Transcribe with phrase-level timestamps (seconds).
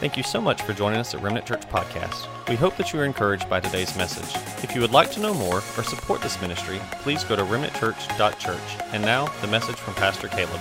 [0.00, 2.28] Thank you so much for joining us at Remnant Church Podcast.
[2.48, 4.32] We hope that you are encouraged by today's message.
[4.62, 8.82] If you would like to know more or support this ministry, please go to remnantchurch.church.
[8.92, 10.60] And now, the message from Pastor Caleb.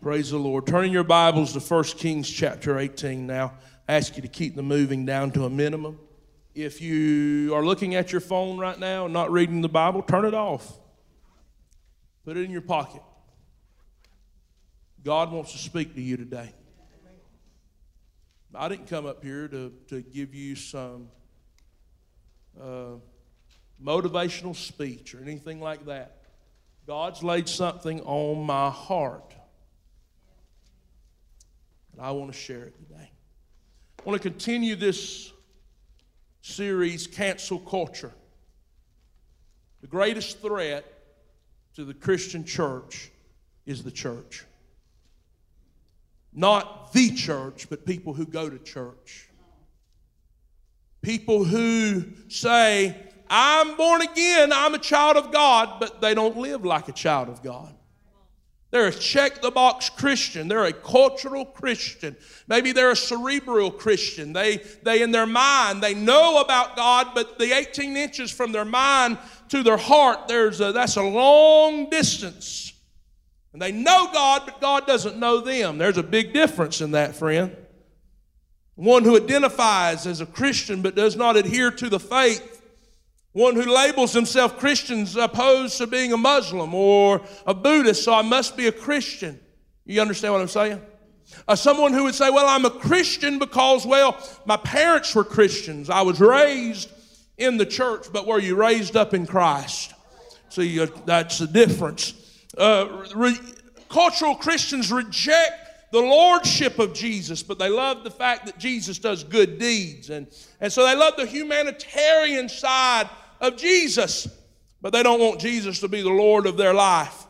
[0.00, 0.66] Praise the Lord.
[0.66, 3.52] Turning your Bibles to 1 Kings chapter 18 now.
[3.86, 5.98] I ask you to keep the moving down to a minimum.
[6.54, 10.24] If you are looking at your phone right now and not reading the Bible, turn
[10.24, 10.72] it off.
[12.28, 13.00] Put it in your pocket.
[15.02, 16.52] God wants to speak to you today.
[18.54, 21.08] I didn't come up here to, to give you some
[22.62, 22.96] uh,
[23.82, 26.18] motivational speech or anything like that.
[26.86, 29.34] God's laid something on my heart.
[31.92, 33.10] And I want to share it today.
[34.00, 35.32] I want to continue this
[36.42, 38.12] series, Cancel Culture.
[39.80, 40.96] The greatest threat
[41.78, 43.08] to the Christian church
[43.64, 44.44] is the church.
[46.32, 49.28] Not the church, but people who go to church.
[51.02, 52.96] People who say,
[53.30, 57.28] I'm born again, I'm a child of God, but they don't live like a child
[57.28, 57.72] of God.
[58.70, 60.48] They're a check the box Christian.
[60.48, 62.16] They're a cultural Christian.
[62.48, 64.34] Maybe they're a cerebral Christian.
[64.34, 68.66] They, they, in their mind, they know about God, but the 18 inches from their
[68.66, 69.16] mind
[69.48, 72.72] to their heart, there's a, that's a long distance.
[73.52, 75.78] And they know God, but God doesn't know them.
[75.78, 77.56] There's a big difference in that, friend.
[78.74, 82.62] One who identifies as a Christian but does not adhere to the faith.
[83.32, 88.22] One who labels himself Christians opposed to being a Muslim or a Buddhist, so I
[88.22, 89.40] must be a Christian.
[89.84, 90.80] You understand what I'm saying?
[91.46, 95.90] Uh, someone who would say, Well, I'm a Christian because, well, my parents were Christians.
[95.90, 96.90] I was raised
[97.38, 99.94] in the church, but were you raised up in Christ?
[100.50, 102.14] See, uh, that's the difference.
[102.56, 103.38] Uh, re-
[103.88, 109.24] cultural Christians reject the lordship of Jesus, but they love the fact that Jesus does
[109.24, 110.10] good deeds.
[110.10, 110.26] And,
[110.60, 113.08] and so they love the humanitarian side
[113.40, 114.28] of Jesus,
[114.82, 117.24] but they don't want Jesus to be the Lord of their life.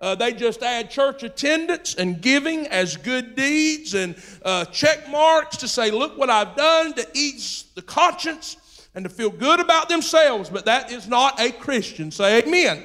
[0.00, 5.58] Uh, they just add church attendance and giving as good deeds and uh, check marks
[5.58, 8.56] to say, look what I've done to ease the conscience
[8.94, 12.10] and to feel good about themselves, but that is not a Christian.
[12.10, 12.84] Say amen.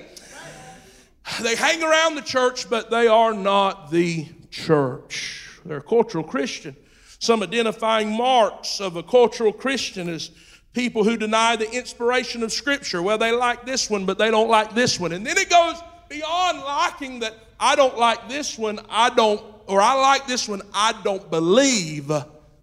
[1.42, 5.60] They hang around the church, but they are not the church.
[5.66, 6.76] They're a cultural Christian.
[7.20, 10.32] Some identifying marks of a cultural Christian is
[10.72, 13.02] people who deny the inspiration of Scripture.
[13.02, 15.12] Well, they like this one, but they don't like this one.
[15.12, 19.82] And then it goes beyond liking that I don't like this one, I don't, or
[19.82, 22.12] I like this one, I don't believe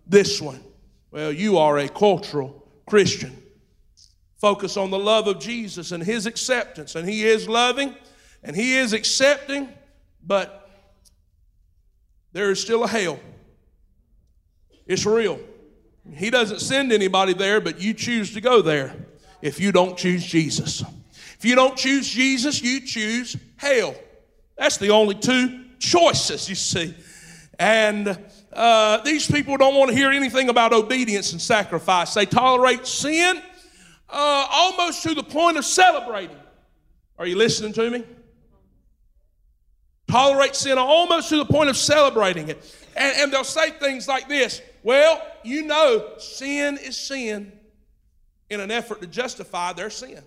[0.06, 0.62] this one.
[1.10, 3.36] Well, you are a cultural Christian.
[4.38, 6.94] Focus on the love of Jesus and His acceptance.
[6.94, 7.94] And He is loving
[8.42, 9.68] and He is accepting,
[10.24, 10.70] but
[12.32, 13.18] there is still a hell.
[14.86, 15.40] It's real.
[16.12, 18.94] He doesn't send anybody there, but you choose to go there
[19.40, 20.82] if you don't choose Jesus.
[21.38, 23.94] If you don't choose Jesus, you choose hell.
[24.56, 26.94] That's the only two choices, you see.
[27.58, 28.18] And
[28.54, 32.14] uh, these people don't want to hear anything about obedience and sacrifice.
[32.14, 33.42] They tolerate sin
[34.08, 36.36] uh, almost to the point of celebrating.
[37.18, 38.04] Are you listening to me?
[40.08, 42.76] Tolerate sin almost to the point of celebrating it.
[42.96, 47.52] And, and they'll say things like this Well, you know, sin is sin
[48.50, 50.22] in an effort to justify their sin.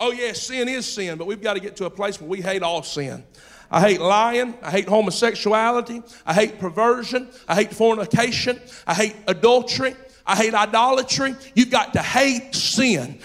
[0.00, 2.40] Oh, yes, sin is sin, but we've got to get to a place where we
[2.40, 3.24] hate all sin.
[3.72, 4.54] I hate lying.
[4.62, 6.02] I hate homosexuality.
[6.26, 7.26] I hate perversion.
[7.48, 8.60] I hate fornication.
[8.86, 9.96] I hate adultery.
[10.26, 11.34] I hate idolatry.
[11.54, 13.18] You've got to hate sin.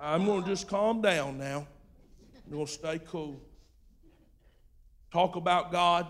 [0.00, 1.66] I'm going to just calm down now.
[2.46, 3.42] I'm going to stay cool.
[5.12, 6.06] Talk about God.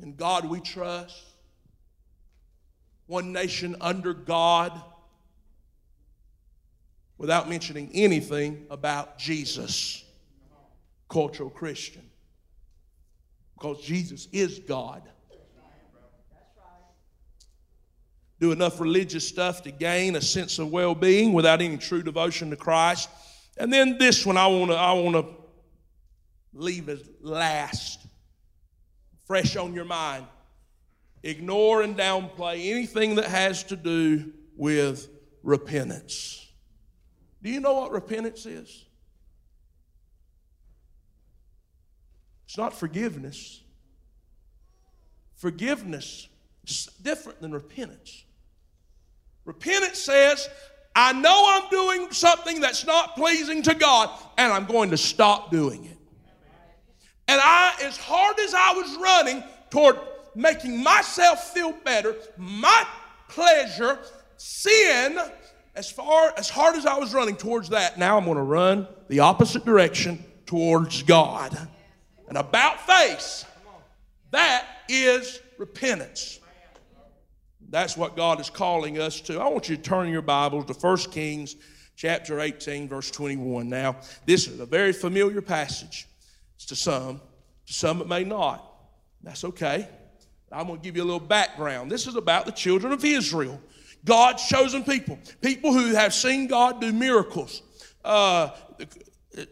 [0.00, 1.24] In God we trust.
[3.06, 4.80] One nation under God
[7.18, 10.01] without mentioning anything about Jesus
[11.12, 12.08] cultural Christian.
[13.54, 15.02] Because Jesus is God.
[18.40, 22.50] Do enough religious stuff to gain a sense of well being without any true devotion
[22.50, 23.08] to Christ.
[23.58, 25.26] And then this one I want to I want to
[26.54, 28.04] leave as last,
[29.26, 30.26] fresh on your mind.
[31.22, 35.08] Ignore and downplay anything that has to do with
[35.42, 36.44] repentance.
[37.42, 38.86] Do you know what repentance is?
[42.52, 43.62] It's not forgiveness.
[45.36, 46.28] Forgiveness
[46.68, 48.24] is different than repentance.
[49.46, 50.50] Repentance says,
[50.94, 55.50] I know I'm doing something that's not pleasing to God, and I'm going to stop
[55.50, 55.96] doing it.
[57.26, 59.98] And I, as hard as I was running toward
[60.34, 62.86] making myself feel better, my
[63.30, 63.98] pleasure,
[64.36, 65.18] sin,
[65.74, 68.86] as far as hard as I was running towards that, now I'm going to run
[69.08, 71.56] the opposite direction towards God.
[72.32, 73.44] And about face,
[74.30, 76.40] that is repentance.
[77.68, 79.38] That's what God is calling us to.
[79.38, 81.56] I want you to turn your Bibles to 1 Kings
[81.94, 83.68] chapter 18, verse 21.
[83.68, 86.06] Now, this is a very familiar passage
[86.68, 87.20] to some,
[87.66, 88.66] to some it may not.
[89.22, 89.86] That's okay.
[90.50, 91.92] I'm going to give you a little background.
[91.92, 93.60] This is about the children of Israel,
[94.06, 97.60] God's chosen people, people who have seen God do miracles.
[98.02, 98.52] Uh,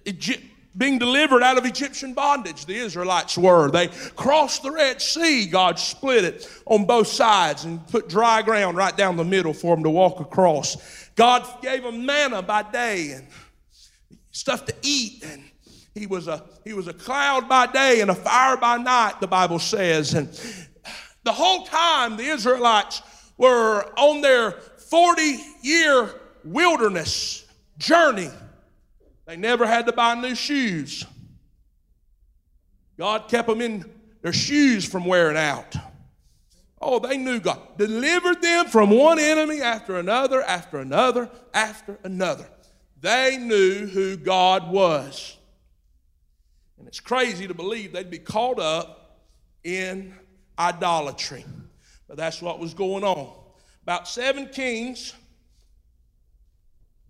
[0.06, 0.44] Egypt,
[0.76, 3.70] being delivered out of Egyptian bondage, the Israelites were.
[3.70, 5.46] They crossed the Red Sea.
[5.46, 9.74] God split it on both sides and put dry ground right down the middle for
[9.74, 11.08] them to walk across.
[11.16, 13.26] God gave them manna by day and
[14.30, 15.24] stuff to eat.
[15.24, 15.42] And
[15.94, 19.26] he was a, he was a cloud by day and a fire by night, the
[19.26, 20.14] Bible says.
[20.14, 20.28] And
[21.24, 23.02] the whole time the Israelites
[23.36, 26.14] were on their 40 year
[26.44, 27.44] wilderness
[27.78, 28.30] journey
[29.30, 31.06] they never had to buy new shoes.
[32.98, 33.88] God kept them in
[34.22, 35.76] their shoes from wearing out.
[36.80, 37.60] Oh, they knew God.
[37.78, 42.48] Delivered them from one enemy after another, after another, after another.
[43.00, 45.36] They knew who God was.
[46.76, 49.20] And it's crazy to believe they'd be caught up
[49.62, 50.12] in
[50.58, 51.44] idolatry.
[52.08, 53.32] But that's what was going on.
[53.84, 55.14] About seven kings,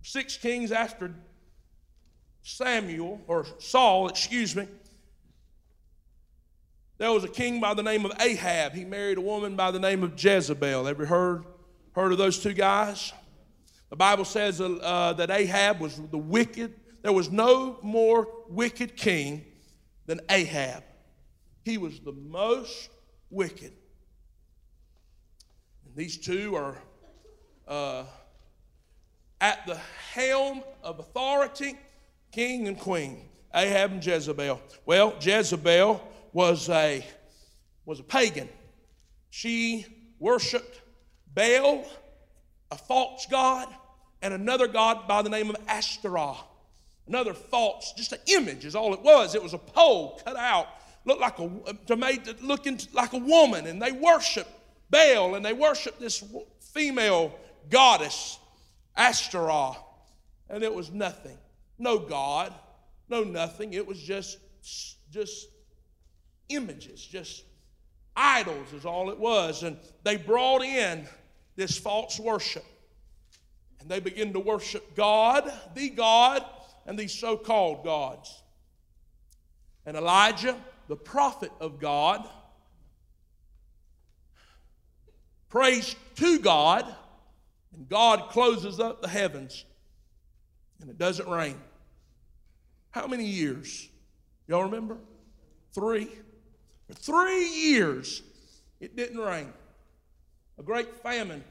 [0.03, 1.15] six kings after
[2.43, 4.67] Samuel, or Saul, excuse me,
[6.97, 8.73] there was a king by the name of Ahab.
[8.73, 10.87] He married a woman by the name of Jezebel.
[10.87, 11.45] Ever heard,
[11.93, 13.11] heard of those two guys?
[13.89, 16.75] The Bible says uh, that Ahab was the wicked.
[17.01, 19.45] There was no more wicked king
[20.05, 20.83] than Ahab.
[21.63, 22.89] He was the most
[23.31, 23.73] wicked.
[25.85, 26.77] And these two are
[27.67, 28.03] uh,
[29.39, 29.79] at the
[30.13, 31.75] helm of authority
[32.31, 34.59] king and queen, Ahab and Jezebel.
[34.85, 36.01] Well, Jezebel
[36.33, 37.05] was a,
[37.85, 38.49] was a pagan.
[39.29, 39.85] She
[40.19, 40.81] worshiped
[41.33, 41.85] Baal,
[42.71, 43.67] a false god,
[44.21, 46.43] and another god by the name of Ashtaroth.
[47.07, 49.35] Another false, just an image is all it was.
[49.35, 50.67] It was a pole cut out,
[51.05, 51.49] looked like a,
[51.87, 54.51] to made to look into, like a woman, and they worshiped
[54.89, 56.23] Baal, and they worshiped this
[56.59, 57.33] female
[57.69, 58.37] goddess,
[58.95, 59.77] Ashtaroth,
[60.49, 61.37] and it was nothing
[61.81, 62.53] no God,
[63.09, 63.73] no nothing.
[63.73, 64.37] It was just,
[65.11, 65.47] just
[66.49, 67.43] images, just
[68.15, 69.63] idols is all it was.
[69.63, 71.07] And they brought in
[71.55, 72.65] this false worship.
[73.79, 76.45] And they begin to worship God, the God,
[76.85, 78.43] and these so called gods.
[79.85, 80.55] And Elijah,
[80.87, 82.27] the prophet of God,
[85.49, 86.85] prays to God,
[87.73, 89.65] and God closes up the heavens,
[90.79, 91.57] and it doesn't rain.
[92.91, 93.89] How many years?
[94.47, 94.97] Y'all remember?
[95.73, 96.09] Three.
[96.87, 98.21] For three years,
[98.79, 99.51] it didn't rain.
[100.59, 101.43] A great famine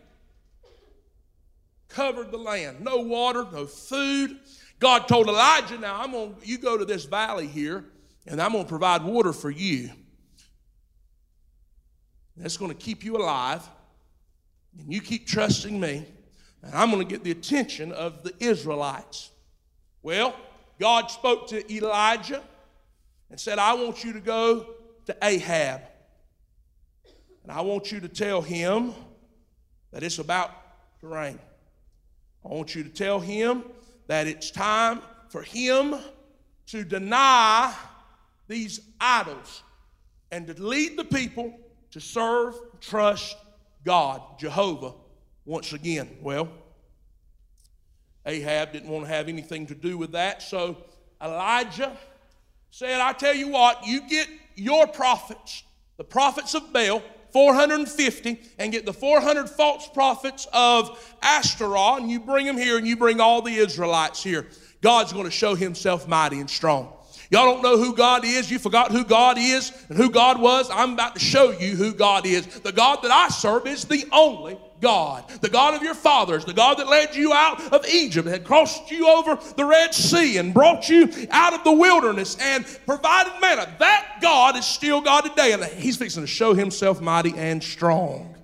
[1.89, 2.81] covered the land.
[2.81, 4.39] No water, no food.
[4.79, 7.85] God told Elijah, Now I'm going you go to this valley here,
[8.27, 9.91] and I'm to provide water for you.
[12.37, 13.69] That's to keep you alive.
[14.79, 16.07] And you keep trusting me,
[16.63, 19.31] and I'm to get the attention of the Israelites.
[20.03, 20.35] Well,
[20.81, 22.43] God spoke to Elijah
[23.31, 24.67] and said, I want you to go
[25.05, 25.83] to Ahab.
[27.43, 28.95] And I want you to tell him
[29.93, 30.51] that it's about
[31.01, 31.39] to rain.
[32.45, 33.65] I want you to tell him
[34.07, 35.97] that it's time for him
[36.69, 37.75] to deny
[38.49, 39.63] these idols
[40.33, 41.59] and to lead the people
[41.91, 43.37] to serve, trust
[43.85, 44.95] God, Jehovah,
[45.45, 46.09] once again.
[46.23, 46.49] Well,
[48.27, 50.43] Ahab didn't want to have anything to do with that.
[50.43, 50.77] So
[51.23, 51.97] Elijah
[52.71, 55.63] said, I tell you what, you get your prophets,
[55.97, 62.21] the prophets of Baal, 450, and get the 400 false prophets of Ashtaroth, and you
[62.21, 64.47] bring them here, and you bring all the Israelites here.
[64.81, 66.93] God's going to show himself mighty and strong.
[67.31, 68.51] Y'all don't know who God is.
[68.51, 70.69] You forgot who God is and who God was.
[70.71, 72.45] I'm about to show you who God is.
[72.47, 76.55] The God that I serve is the only God, the God of your fathers, the
[76.55, 80.55] God that led you out of Egypt, had crossed you over the Red Sea and
[80.55, 83.73] brought you out of the wilderness and provided manna.
[83.79, 88.35] That God is still God today, and He's fixing to show Himself mighty and strong.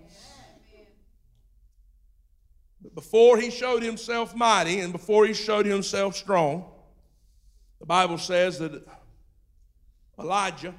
[2.82, 6.66] But before he showed himself mighty and before he showed himself strong,
[7.80, 8.86] the Bible says that
[10.18, 10.74] Elijah,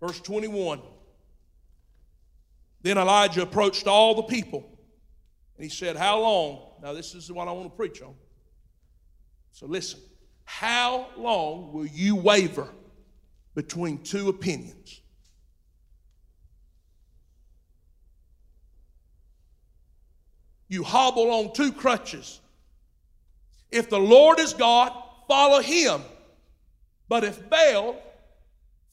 [0.00, 0.80] verse 21,
[2.82, 4.64] then Elijah approached all the people
[5.56, 6.60] and he said, How long?
[6.82, 8.14] Now, this is what I want to preach on.
[9.50, 10.00] So listen.
[10.44, 12.68] How long will you waver
[13.54, 15.02] between two opinions?
[20.68, 22.40] You hobble on two crutches.
[23.70, 24.92] If the Lord is God,
[25.26, 26.02] follow him.
[27.08, 28.00] But if Baal,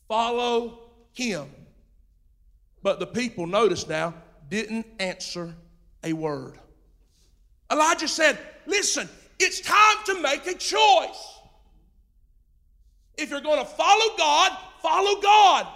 [0.07, 0.79] follow
[1.13, 1.45] him.
[2.85, 4.13] But the people, notice now,
[4.47, 5.55] didn't answer
[6.03, 6.59] a word.
[7.71, 8.37] Elijah said,
[8.67, 11.39] Listen, it's time to make a choice.
[13.17, 14.51] If you're going to follow God,
[14.83, 15.67] follow God.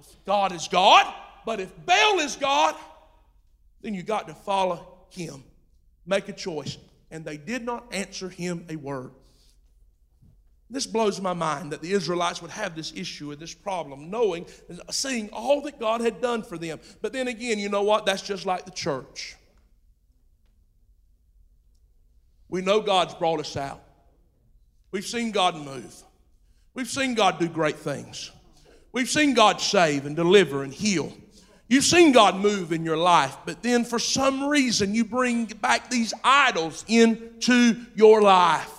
[0.00, 2.74] If God is God, but if Baal is God,
[3.80, 5.44] then you got to follow him.
[6.04, 6.78] Make a choice.
[7.12, 9.12] And they did not answer him a word.
[10.68, 14.46] This blows my mind that the Israelites would have this issue and this problem, knowing
[14.90, 16.80] seeing all that God had done for them.
[17.02, 18.04] But then again, you know what?
[18.04, 19.36] That's just like the church.
[22.48, 23.82] We know God's brought us out.
[24.90, 25.94] We've seen God move.
[26.74, 28.30] We've seen God do great things.
[28.92, 31.12] We've seen God save and deliver and heal.
[31.68, 35.90] You've seen God move in your life, but then for some reason you bring back
[35.90, 38.75] these idols into your life.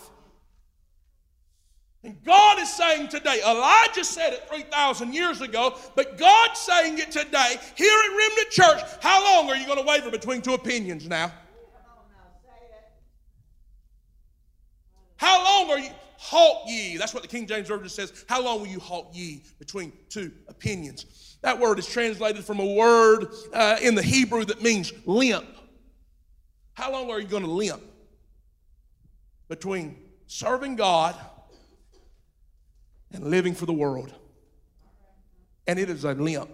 [2.08, 7.12] And God is saying today, Elijah said it 3,000 years ago, but God's saying it
[7.12, 8.82] today here at Remnant Church.
[9.02, 11.34] How long are you going to waver between two opinions now?
[15.18, 15.90] How long are you?
[16.18, 16.98] halt ye.
[16.98, 18.26] That's what the King James Version says.
[18.28, 21.38] How long will you halt ye between two opinions?
[21.42, 25.46] That word is translated from a word uh, in the Hebrew that means limp.
[26.74, 27.84] How long are you going to limp
[29.48, 31.16] between serving God
[33.14, 34.14] and living for the world?
[35.68, 36.50] And it is a limp.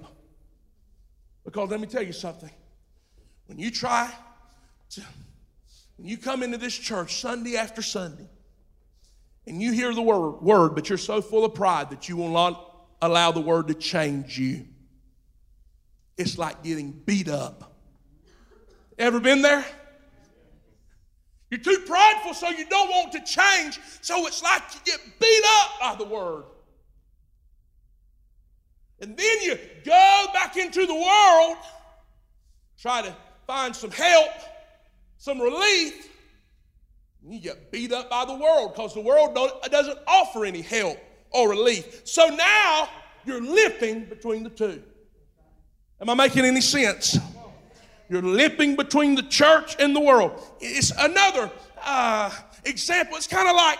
[1.45, 2.51] Because let me tell you something.
[3.47, 4.11] When you try
[4.91, 5.01] to,
[5.97, 8.29] when you come into this church Sunday after Sunday,
[9.45, 12.31] and you hear the word, word, but you're so full of pride that you will
[12.31, 14.65] not allow the word to change you.
[16.17, 17.75] It's like getting beat up.
[18.97, 19.65] Ever been there?
[21.49, 23.79] You're too prideful, so you don't want to change.
[24.01, 25.42] So it's like you get beat
[25.83, 26.45] by the word.
[29.01, 31.57] And then you go back into the world,
[32.79, 33.13] try to
[33.45, 34.31] find some help,
[35.17, 36.09] some relief,
[37.27, 39.37] you get beat up by the world because the world
[39.69, 40.97] doesn't offer any help
[41.31, 42.01] or relief.
[42.05, 42.87] So now
[43.25, 44.81] you're limping between the two.
[45.99, 47.17] Am I making any sense?
[48.07, 50.41] You're limping between the church and the world.
[50.61, 51.51] It's another
[51.83, 52.31] uh,
[52.63, 53.17] example.
[53.17, 53.79] It's kind of like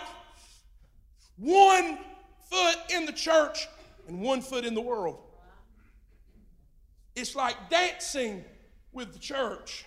[1.44, 1.98] one
[2.50, 3.68] foot in the church
[4.08, 5.20] and one foot in the world.
[7.16, 8.44] It's like dancing
[8.92, 9.86] with the church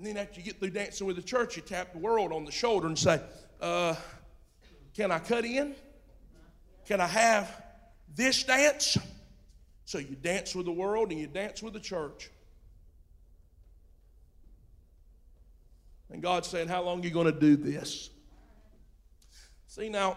[0.00, 2.46] and then after you get through dancing with the church, you tap the world on
[2.46, 3.20] the shoulder and say,
[3.60, 3.94] uh,
[4.96, 5.74] Can I cut in?
[6.86, 7.62] Can I have
[8.16, 8.96] this dance?
[9.84, 12.30] So you dance with the world and you dance with the church.
[16.10, 18.08] And God's saying, How long are you going to do this?
[19.66, 20.16] See, now,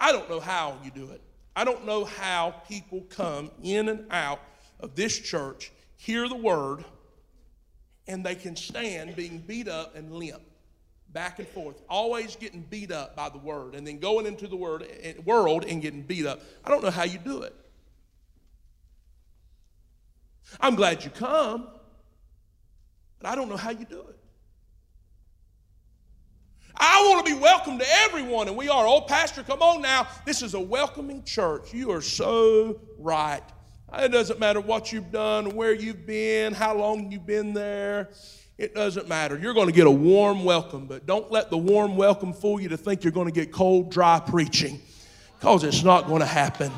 [0.00, 1.20] I don't know how you do it.
[1.56, 4.40] I don't know how people come in and out
[4.80, 6.84] of this church, hear the word,
[8.06, 10.42] and they can stand being beat up and limp
[11.12, 14.56] back and forth, always getting beat up by the word, and then going into the
[14.56, 16.40] word, eh, world and getting beat up.
[16.64, 17.54] I don't know how you do it.
[20.60, 21.68] I'm glad you come,
[23.18, 24.17] but I don't know how you do it.
[26.80, 28.86] I want to be welcome to everyone, and we are.
[28.86, 30.06] Oh, Pastor, come on now.
[30.24, 31.74] This is a welcoming church.
[31.74, 33.42] You are so right.
[33.94, 38.10] It doesn't matter what you've done, where you've been, how long you've been there.
[38.58, 39.36] It doesn't matter.
[39.38, 42.68] You're going to get a warm welcome, but don't let the warm welcome fool you
[42.68, 44.80] to think you're going to get cold, dry preaching
[45.38, 46.70] because it's not going to happen.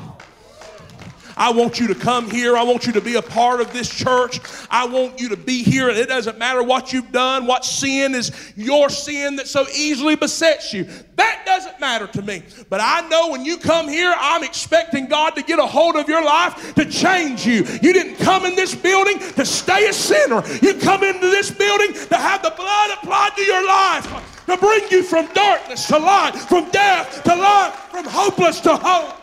[1.37, 2.57] I want you to come here.
[2.57, 4.39] I want you to be a part of this church.
[4.69, 5.89] I want you to be here.
[5.89, 10.15] And it doesn't matter what you've done, what sin is your sin that so easily
[10.15, 10.87] besets you.
[11.15, 12.43] That doesn't matter to me.
[12.69, 16.07] But I know when you come here, I'm expecting God to get a hold of
[16.07, 17.63] your life to change you.
[17.81, 20.43] You didn't come in this building to stay a sinner.
[20.61, 24.89] You come into this building to have the blood applied to your life, to bring
[24.89, 29.20] you from darkness to light, from death to life, from hopeless to hope.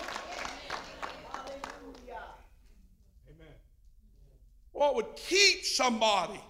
[4.78, 6.40] What would keep somebody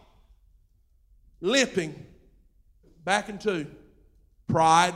[1.40, 2.04] limping
[3.02, 3.66] back into
[4.46, 4.92] pride.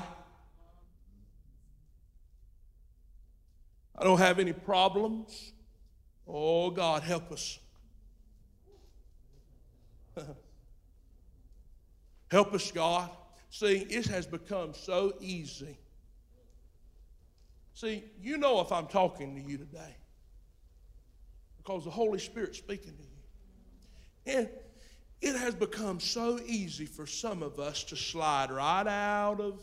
[3.96, 5.54] I don't have any problems.
[6.28, 7.58] Oh, God, help us.
[12.30, 13.08] help us, God.
[13.48, 15.78] See, it has become so easy.
[17.72, 19.96] See, you know if I'm talking to you today
[21.56, 23.12] because the Holy Spirit's speaking to you.
[24.26, 24.48] And
[25.20, 29.60] it has become so easy for some of us to slide right out of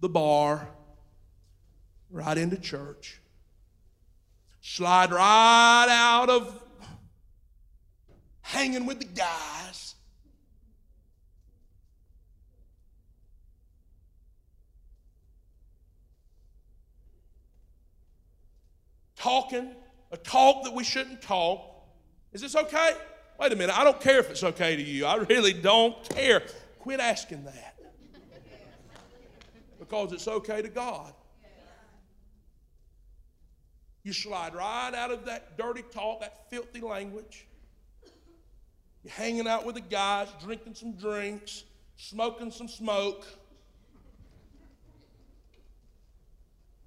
[0.00, 0.68] the bar,
[2.10, 3.20] right into church,
[4.60, 6.62] slide right out of
[8.42, 9.94] hanging with the guys.
[19.16, 19.74] Talking
[20.12, 21.75] a talk that we shouldn't talk
[22.36, 22.90] is this okay?
[23.40, 23.76] Wait a minute.
[23.76, 25.06] I don't care if it's okay to you.
[25.06, 26.42] I really don't care.
[26.80, 27.78] Quit asking that.
[29.80, 31.14] Because it's okay to God.
[34.02, 37.46] You slide right out of that dirty talk, that filthy language.
[39.02, 41.64] You're hanging out with the guys, drinking some drinks,
[41.96, 43.26] smoking some smoke.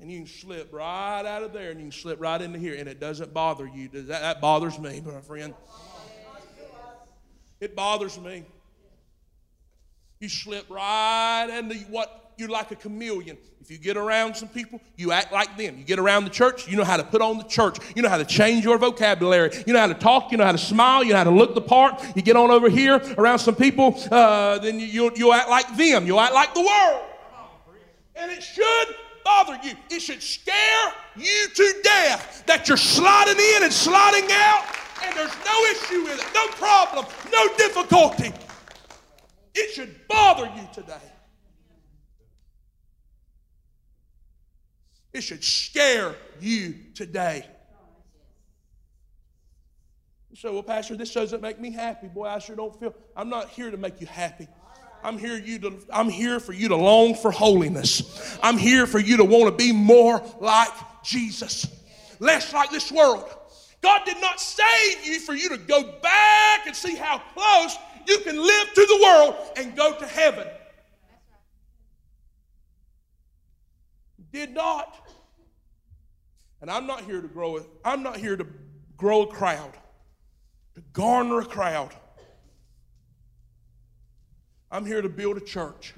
[0.02, 2.76] And you can slip right out of there and you can slip right into here,
[2.76, 3.90] and it doesn't bother you.
[3.90, 5.54] That, that bothers me, my friend.
[7.60, 8.46] It bothers me.
[10.20, 13.38] You slip right into what you're like a chameleon.
[13.60, 15.78] If you get around some people, you act like them.
[15.78, 17.78] You get around the church, you know how to put on the church.
[17.96, 19.52] You know how to change your vocabulary.
[19.68, 20.32] You know how to talk.
[20.32, 21.04] You know how to smile.
[21.04, 22.02] You know how to look the part.
[22.16, 25.76] You get on over here around some people, uh, then you, you'll, you'll act like
[25.76, 26.06] them.
[26.06, 27.06] You'll act like the world.
[28.16, 28.96] And it should
[29.30, 29.76] bother you.
[29.90, 34.66] It should scare you to death that you're sliding in and sliding out,
[35.04, 38.34] and there's no issue with it, no problem, no difficulty.
[39.54, 40.94] It should bother you today.
[45.14, 47.46] It should scare you today.
[50.36, 52.08] Say, well, Pastor, this doesn't make me happy.
[52.08, 52.96] Boy, I sure don't feel.
[53.16, 54.48] I'm not here to make you happy.
[55.04, 58.38] I'm here, you to, I'm here for you to long for holiness.
[58.44, 60.70] I'm here for you to want to be more like
[61.04, 61.68] Jesus,
[62.20, 63.26] less like this world.
[63.82, 68.20] God did not save you for you to go back and see how close you
[68.20, 70.48] can live to the world and go to heaven.
[74.32, 75.08] Did not.
[76.62, 77.66] And I'm not here to grow.
[77.86, 78.46] I'm not here to
[78.98, 79.72] grow a crowd,
[80.76, 81.96] to garner a crowd.
[84.72, 85.94] I'm here to build a church.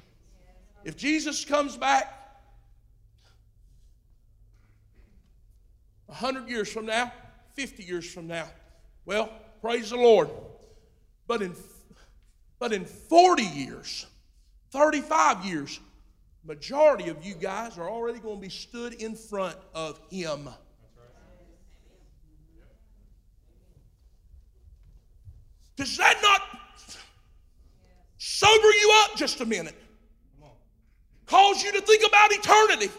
[0.84, 2.18] If Jesus comes back
[6.06, 7.12] 100 years from now,
[7.54, 8.48] 50 years from now,
[9.04, 9.30] well,
[9.60, 10.30] praise the Lord.
[11.26, 11.54] But in,
[12.58, 14.06] but in 40 years,
[14.70, 15.80] 35 years,
[16.44, 20.48] majority of you guys are already going to be stood in front of Him.
[25.76, 26.51] Does that not
[28.42, 29.74] sober you up just a minute,
[31.26, 32.90] cause you to think about eternity.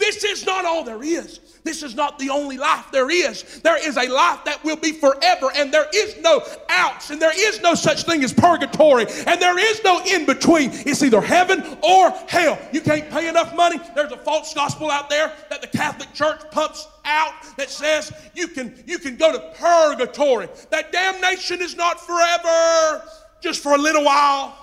[0.00, 1.38] This is not all there is.
[1.62, 3.60] This is not the only life there is.
[3.60, 7.34] There is a life that will be forever, and there is no outs, and there
[7.36, 10.70] is no such thing as purgatory, and there is no in between.
[10.72, 12.58] It's either heaven or hell.
[12.72, 13.78] You can't pay enough money.
[13.94, 18.48] There's a false gospel out there that the Catholic Church pumps out that says you
[18.48, 20.48] can, you can go to purgatory.
[20.70, 23.04] That damnation is not forever,
[23.42, 24.56] just for a little while.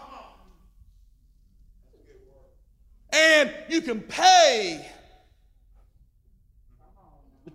[3.13, 4.85] And you can pay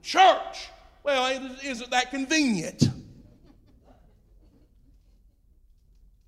[0.03, 0.69] church.
[1.05, 2.89] Well, isn't that convenient?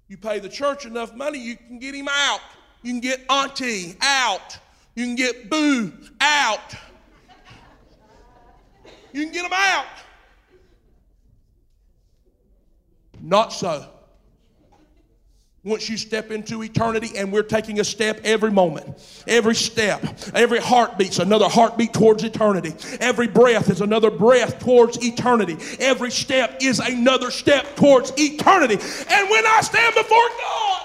[0.08, 2.40] You pay the church enough money, you can get him out.
[2.82, 4.58] You can get auntie out.
[4.94, 6.74] You can get boo out.
[9.12, 9.86] You can get them out.
[13.20, 13.88] Not so
[15.64, 18.86] once you step into eternity, and we're taking a step every moment.
[19.26, 22.74] Every step, every heartbeat's another heartbeat towards eternity.
[23.00, 25.56] Every breath is another breath towards eternity.
[25.80, 28.74] Every step is another step towards eternity.
[28.74, 30.82] And when I stand before God,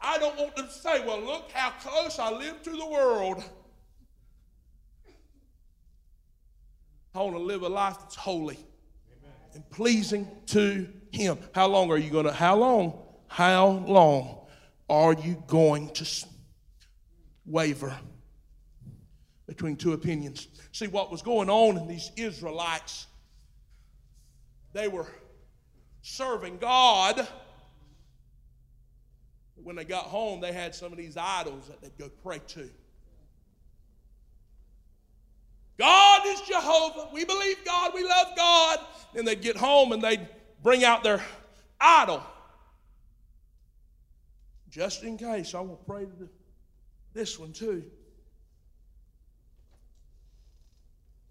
[0.00, 3.42] I don't want to say, well, look how close I live to the world.
[7.12, 8.58] I want to live a life that's holy
[9.54, 11.38] and pleasing to Him.
[11.52, 14.46] How long are you going to, how long how long
[14.88, 16.26] are you going to
[17.44, 17.96] waver
[19.46, 20.48] between two opinions?
[20.72, 23.06] See, what was going on in these Israelites,
[24.72, 25.06] they were
[26.02, 27.26] serving God.
[29.62, 32.68] When they got home, they had some of these idols that they'd go pray to.
[35.78, 37.08] God is Jehovah.
[37.12, 37.92] We believe God.
[37.94, 38.78] We love God.
[39.14, 40.28] Then they'd get home and they'd
[40.62, 41.22] bring out their
[41.80, 42.22] idol.
[44.76, 46.28] Just in case, I will pray to
[47.14, 47.82] this one too.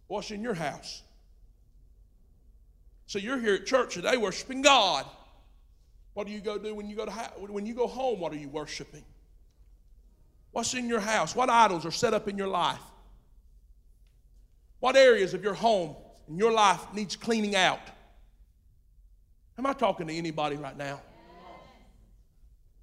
[0.08, 1.04] What's in your house?
[3.06, 5.06] So you're here at church today worshiping God.
[6.16, 7.12] What do you go do when you go to
[7.48, 8.20] when you go home?
[8.20, 9.06] What are you worshiping?
[10.52, 11.36] What's in your house?
[11.36, 12.82] What idols are set up in your life?
[14.80, 15.96] What areas of your home
[16.28, 17.92] and your life needs cleaning out?
[19.60, 21.00] Am I talking to anybody right now?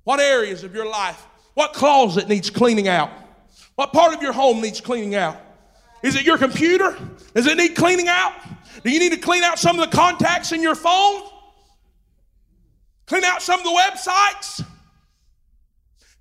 [0.05, 1.27] What areas of your life?
[1.55, 3.11] What closet needs cleaning out?
[3.75, 5.37] What part of your home needs cleaning out?
[6.03, 6.97] Is it your computer?
[7.35, 8.35] Does it need cleaning out?
[8.83, 11.23] Do you need to clean out some of the contacts in your phone?
[13.07, 14.65] Clean out some of the websites?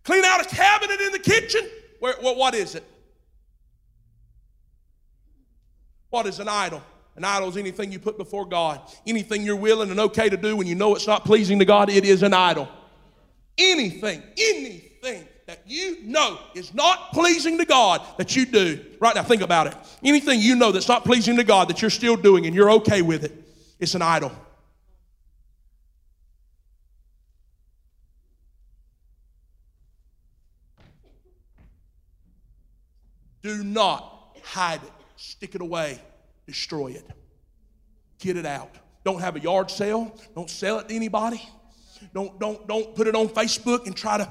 [0.04, 1.68] Clean out a cabinet in the kitchen?
[2.00, 2.84] Where, what, what is it?
[6.10, 6.84] What is an idol?
[7.16, 8.82] An idol is anything you put before God.
[9.08, 11.90] Anything you're willing and okay to do when you know it's not pleasing to God,
[11.90, 12.68] it is an idol.
[13.62, 18.84] Anything, anything that you know is not pleasing to God that you do.
[19.00, 19.76] Right now, think about it.
[20.04, 23.04] Anything you know that's not pleasing to God that you're still doing and you're okay
[23.04, 23.34] with it,
[23.80, 24.32] it's an idol.
[33.44, 36.00] Do not hide it, stick it away,
[36.48, 37.06] destroy it,
[38.18, 38.74] get it out.
[39.04, 41.42] Don't have a yard sale, don't sell it to anybody.
[42.14, 44.30] Don't, don't, don't put it on Facebook and try to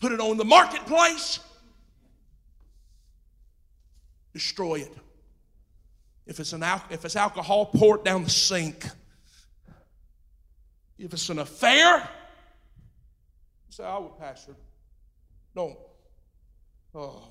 [0.00, 1.40] put it on the marketplace.
[4.32, 4.92] Destroy it.
[6.26, 8.86] If it's, an al- if it's alcohol, pour it down the sink.
[10.98, 12.08] If it's an affair,
[13.70, 14.54] say, I would, Pastor,
[15.54, 15.76] don't.
[16.94, 17.22] Oh,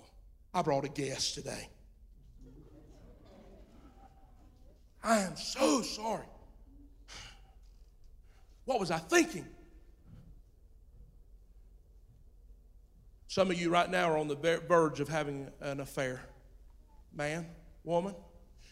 [0.53, 1.69] I brought a guest today.
[5.03, 6.25] I am so sorry.
[8.69, 9.47] What was I thinking?
[13.25, 16.21] Some of you right now are on the verge of having an affair.
[17.11, 17.47] Man,
[17.83, 18.13] woman,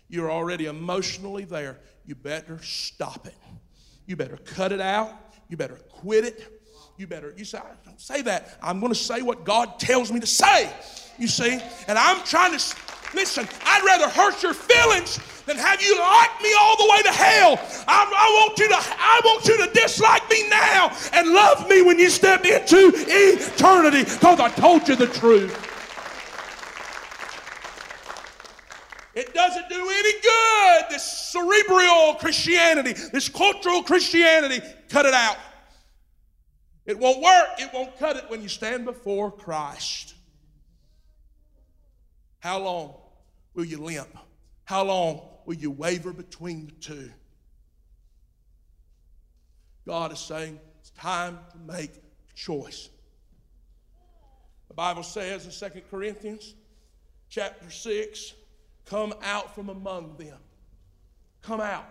[0.07, 1.79] you're already emotionally there.
[2.05, 3.33] You better stop it.
[4.05, 5.09] You better cut it out.
[5.49, 6.61] You better quit it.
[6.97, 8.59] You better, you say, don't say that.
[8.61, 10.71] I'm going to say what God tells me to say.
[11.17, 11.59] You see?
[11.87, 12.75] And I'm trying to,
[13.13, 17.11] listen, I'd rather hurt your feelings than have you like me all the way to
[17.11, 17.59] hell.
[17.87, 21.81] I, I, want you to, I want you to dislike me now and love me
[21.81, 25.63] when you step into eternity because I told you the truth.
[29.15, 34.61] It doesn't do any good, this cerebral Christianity, this cultural Christianity.
[34.89, 35.37] Cut it out.
[36.85, 37.47] It won't work.
[37.57, 40.13] It won't cut it when you stand before Christ.
[42.39, 42.93] How long
[43.53, 44.15] will you limp?
[44.65, 47.11] How long will you waver between the two?
[49.87, 52.89] God is saying it's time to make a choice.
[54.67, 56.53] The Bible says in 2 Corinthians
[57.29, 58.33] chapter 6,
[58.85, 60.37] come out from among them.
[61.41, 61.87] Come out.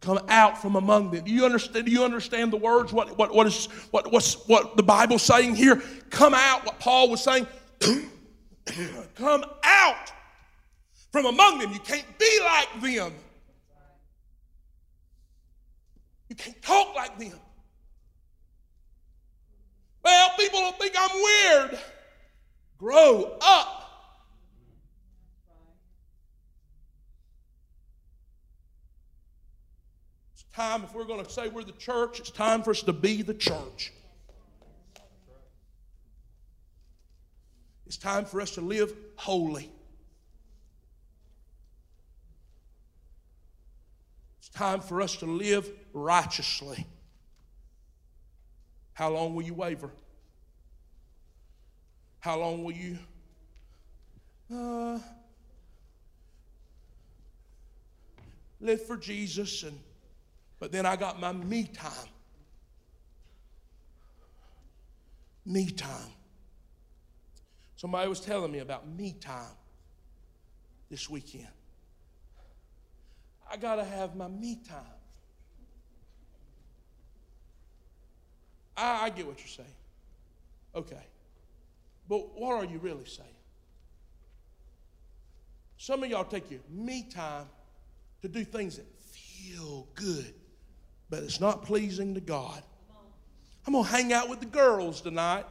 [0.00, 1.24] Come out from among them.
[1.24, 1.86] Do you understand?
[1.86, 2.92] Do you understand the words?
[2.92, 5.82] What, what, what is what, what's what the Bible's saying here?
[6.10, 7.46] Come out, what Paul was saying.
[9.14, 10.12] come out
[11.12, 11.72] from among them.
[11.72, 13.12] You can't be like them.
[16.28, 17.38] You can't talk like them.
[20.02, 21.78] Well, people will think I'm weird.
[22.78, 23.82] Grow up.
[30.34, 32.92] It's time, if we're going to say we're the church, it's time for us to
[32.92, 33.92] be the church.
[37.86, 39.70] It's time for us to live holy.
[44.38, 46.86] It's time for us to live righteously.
[48.92, 49.90] How long will you waver?
[52.20, 52.98] How long will you
[54.52, 54.98] uh,
[58.60, 59.78] live for Jesus and
[60.58, 62.08] but then I got my me time.
[65.44, 66.15] Me time.
[67.76, 69.54] Somebody was telling me about me time
[70.90, 71.48] this weekend.
[73.50, 74.78] I got to have my me time.
[78.76, 79.68] I, I get what you're saying.
[80.74, 81.06] Okay.
[82.08, 83.28] But what are you really saying?
[85.78, 87.46] Some of y'all take your me time
[88.22, 90.34] to do things that feel good.
[91.08, 92.62] but it's not pleasing to God.
[93.66, 95.44] I'm going to hang out with the girls tonight.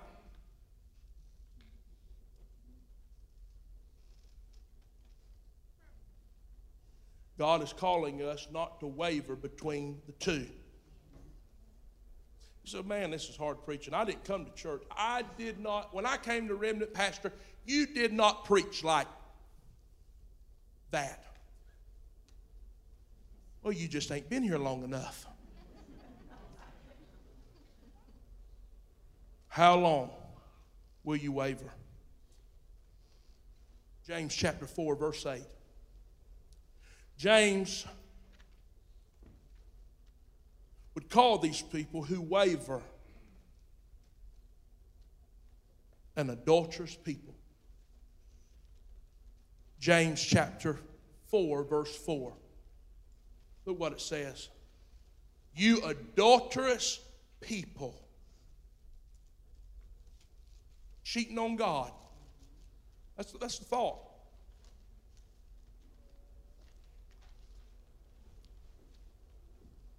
[7.38, 10.48] God is calling us not to waver between the two.
[12.64, 13.94] So, man, this is hard preaching.
[13.94, 14.84] I didn't come to church.
[14.92, 17.32] I did not, when I came to Remnant Pastor,
[17.66, 19.08] you did not preach like
[20.92, 21.24] that.
[23.62, 25.28] Well, you just ain't been here long enough.
[29.48, 30.10] How long
[31.04, 31.72] will you waver?
[34.08, 35.42] James chapter 4, verse 8.
[37.18, 37.86] James
[40.94, 42.82] would call these people who waver
[46.16, 47.36] an adulterous people.
[49.80, 50.80] James chapter
[51.30, 52.34] 4, verse 4.
[53.66, 54.50] Look what it says.
[55.56, 57.00] You adulterous
[57.42, 57.96] people.
[61.04, 61.92] Cheating on God.
[63.16, 64.05] That's, that's the thought.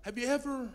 [0.07, 0.69] Have you ever,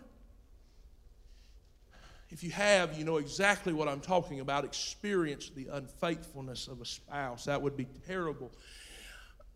[2.28, 6.84] if you have, you know exactly what I'm talking about, experienced the unfaithfulness of a
[6.84, 7.46] spouse.
[7.46, 8.52] That would be terrible.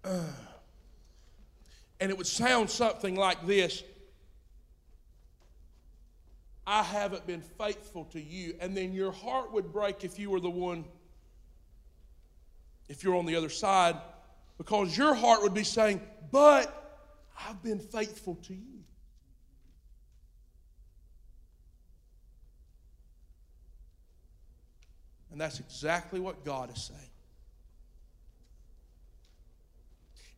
[0.03, 0.23] Uh,
[2.01, 3.83] and it would sound something like this
[6.67, 8.55] I haven't been faithful to you.
[8.63, 10.87] And then your heart would break if you were the one,
[12.89, 13.97] if you're on the other side,
[14.57, 16.01] because your heart would be saying,
[16.33, 17.05] But
[17.47, 18.77] I've been faithful to you.
[25.37, 27.11] And that's exactly what God is saying.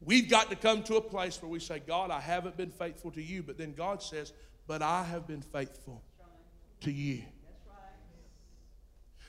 [0.01, 3.13] We've got to come to a place where we say, God, I haven't been faithful
[3.13, 3.45] to you.
[3.45, 4.33] But then God says,
[4.67, 6.03] But I have been faithful
[6.81, 7.23] to you.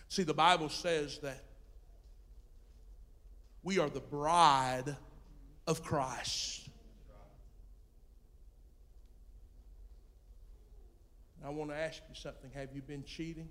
[0.08, 1.44] See, the Bible says that
[3.62, 4.96] we are the bride
[5.68, 6.68] of Christ.
[11.46, 12.50] I want to ask you something.
[12.56, 13.50] Have you been cheating?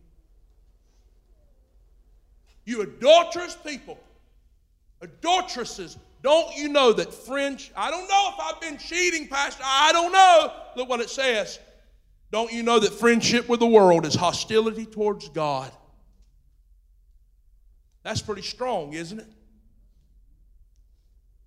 [2.68, 3.98] You adulterous people,
[5.00, 9.90] adulteresses, don't you know that French, I don't know if I've been cheating, Pastor, I
[9.90, 10.52] don't know.
[10.76, 11.58] Look what it says.
[12.30, 15.72] Don't you know that friendship with the world is hostility towards God?
[18.02, 19.28] That's pretty strong, isn't it?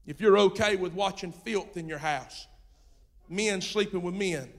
[0.08, 2.48] If you're okay with watching filth in your house,
[3.30, 4.50] men sleeping with men,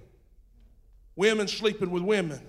[1.17, 2.41] women sleeping with women,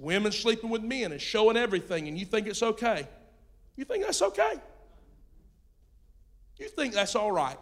[0.00, 3.06] Women sleeping with men and showing everything, and you think it's okay.
[3.76, 4.54] You think that's okay.
[6.58, 7.58] You think that's all right.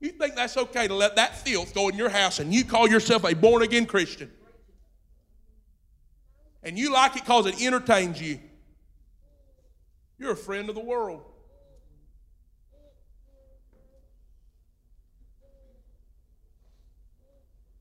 [0.00, 2.88] You think that's okay to let that filth go in your house and you call
[2.88, 4.30] yourself a born again Christian.
[6.64, 8.40] And you like it because it entertains you.
[10.18, 11.22] You're a friend of the world.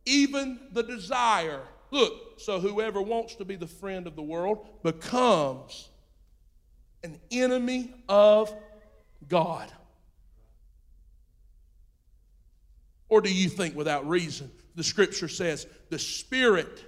[0.06, 1.62] Even the desire.
[1.92, 5.90] Look, so whoever wants to be the friend of the world becomes
[7.04, 8.54] an enemy of
[9.28, 9.72] God.
[13.10, 14.50] Or do you think without reason?
[14.76, 16.86] The scripture says, the Spirit,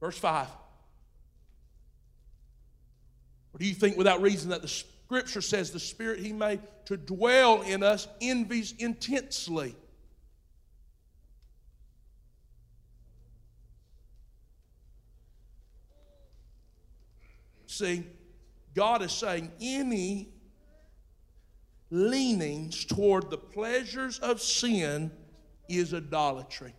[0.00, 0.48] verse 5.
[3.52, 6.96] Or do you think without reason that the scripture says the Spirit He made to
[6.96, 9.76] dwell in us envies intensely?
[17.72, 18.04] See,
[18.74, 20.28] God is saying any
[21.90, 25.10] leanings toward the pleasures of sin
[25.70, 26.74] is idolatry.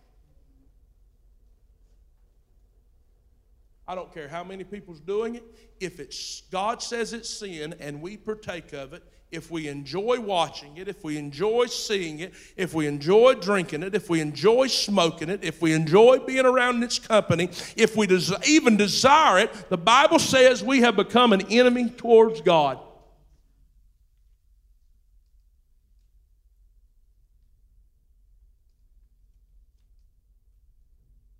[3.88, 5.42] I don't care how many people's doing it.
[5.80, 9.02] If it's God says it's sin and we partake of it,
[9.34, 13.94] if we enjoy watching it, if we enjoy seeing it, if we enjoy drinking it,
[13.94, 18.32] if we enjoy smoking it, if we enjoy being around its company, if we des-
[18.46, 22.78] even desire it, the Bible says we have become an enemy towards God.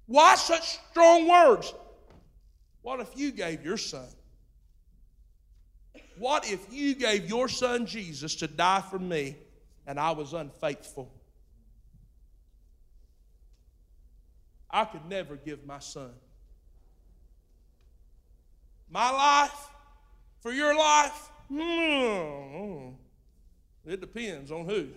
[0.07, 1.73] Why such strong words?
[2.83, 4.07] What if you gave your son
[6.19, 9.37] what if you gave your son Jesus to die for me
[9.87, 11.13] and I was unfaithful?
[14.71, 16.11] I could never give my son.
[18.91, 19.71] My life
[20.41, 21.31] for your life?
[21.49, 22.91] Hmm.
[23.87, 24.89] It depends on who.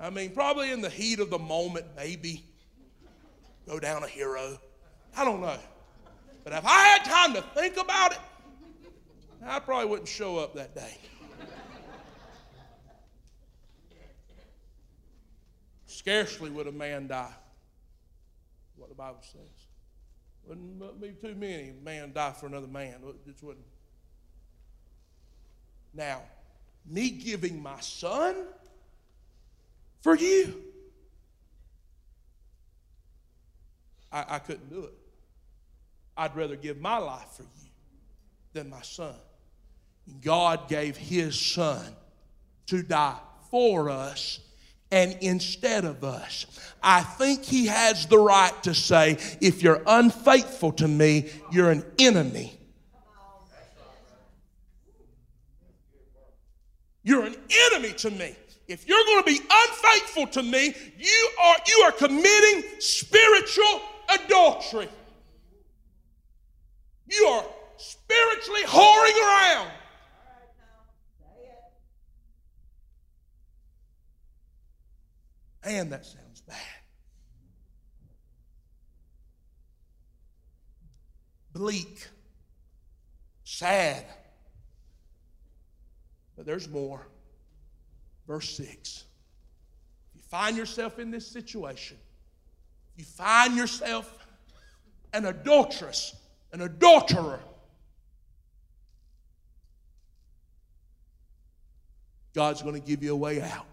[0.00, 2.44] I mean, probably in the heat of the moment, maybe
[3.66, 4.58] go down a hero.
[5.16, 5.58] I don't know.
[6.48, 8.20] But if I had time to think about it,
[9.44, 10.96] I probably wouldn't show up that day.
[15.84, 17.34] Scarcely would a man die.
[18.76, 19.66] What the Bible says.
[20.46, 22.94] Wouldn't be too many man die for another man.
[23.06, 23.66] It just wouldn't.
[25.92, 26.22] Now,
[26.86, 28.34] me giving my son
[30.00, 30.62] for you,
[34.10, 34.94] I, I couldn't do it.
[36.18, 37.70] I'd rather give my life for you
[38.52, 39.14] than my son.
[40.06, 41.94] And God gave his son
[42.66, 43.18] to die
[43.50, 44.40] for us
[44.90, 46.46] and instead of us.
[46.82, 51.84] I think he has the right to say, if you're unfaithful to me, you're an
[51.98, 52.58] enemy.
[57.04, 57.36] You're an
[57.72, 58.34] enemy to me.
[58.66, 63.80] If you're going to be unfaithful to me, you are, you are committing spiritual
[64.24, 64.88] adultery.
[67.10, 67.44] You are
[67.76, 69.70] spiritually whoring around.
[75.64, 76.56] Man, that sounds bad.
[81.52, 82.06] Bleak,
[83.44, 84.04] sad.
[86.36, 87.06] But there's more.
[88.26, 88.68] Verse 6.
[88.68, 91.96] If you find yourself in this situation,
[92.96, 94.26] you find yourself
[95.12, 96.14] an adulteress,
[96.52, 97.40] an adulterer,
[102.34, 103.66] God's going to give you a way out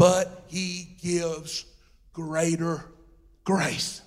[0.00, 1.66] but he gives
[2.14, 2.86] greater
[3.44, 4.00] grace.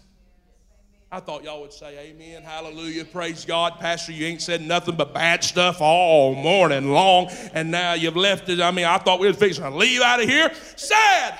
[1.11, 3.73] I thought y'all would say amen, hallelujah, praise God.
[3.79, 8.49] Pastor, you ain't said nothing but bad stuff all morning long, and now you've left
[8.49, 8.59] it.
[8.59, 10.51] I mean, I thought we were fixing to leave out of here.
[10.75, 11.37] Sad.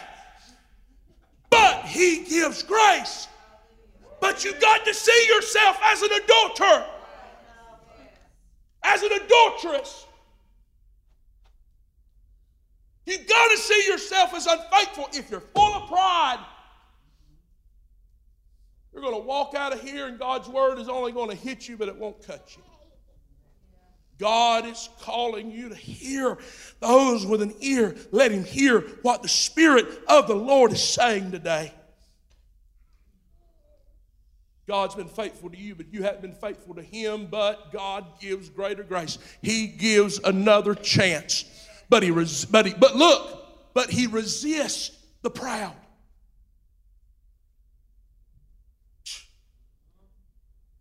[1.50, 3.28] But he gives grace.
[4.24, 6.86] But you got to see yourself as an adulterer,
[8.82, 10.06] as an adulteress.
[13.06, 15.10] You've got to see yourself as unfaithful.
[15.12, 16.40] If you're full of pride,
[18.94, 21.68] you're going to walk out of here and God's word is only going to hit
[21.68, 22.64] you, but it won't cut you.
[24.20, 26.38] God is calling you to hear
[26.80, 27.94] those with an ear.
[28.12, 31.74] Let him hear what the Spirit of the Lord is saying today.
[34.68, 37.28] God's been faithful to you, but you haven't been faithful to Him.
[37.28, 39.18] But God gives greater grace.
[39.42, 41.46] He gives another chance.
[41.90, 45.76] But he, res- but he, but look, but he resists the proud.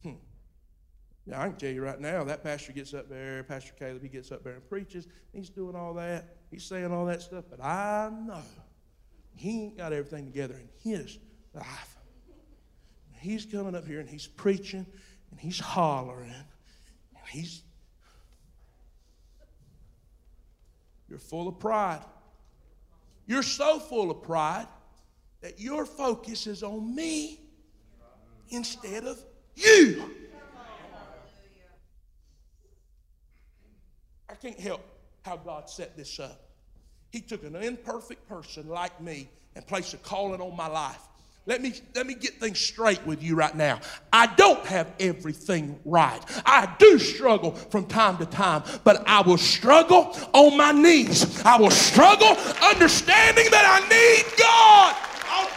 [0.02, 0.12] Hmm.
[1.26, 4.08] Yeah, I can tell you right now, that pastor gets up there, Pastor Caleb, he
[4.08, 5.08] gets up there and preaches.
[5.32, 6.36] He's doing all that.
[6.50, 8.42] He's saying all that stuff, but I know
[9.34, 11.18] he ain't got everything together in his
[11.54, 11.96] life.
[13.22, 14.84] He's coming up here and he's preaching
[15.30, 17.62] and he's hollering and he's
[21.12, 22.00] You're full of pride.
[23.26, 24.66] You're so full of pride
[25.42, 27.38] that your focus is on me
[28.48, 29.22] instead of
[29.54, 30.10] you.
[34.30, 34.80] I can't help
[35.20, 36.48] how God set this up.
[37.10, 41.02] He took an imperfect person like me and placed a calling on my life.
[41.44, 43.80] Let me, let me get things straight with you right now.
[44.12, 46.20] I don't have everything right.
[46.46, 51.42] I do struggle from time to time, but I will struggle on my knees.
[51.44, 52.28] I will struggle
[52.62, 54.94] understanding that I need God.
[55.30, 55.50] I'll...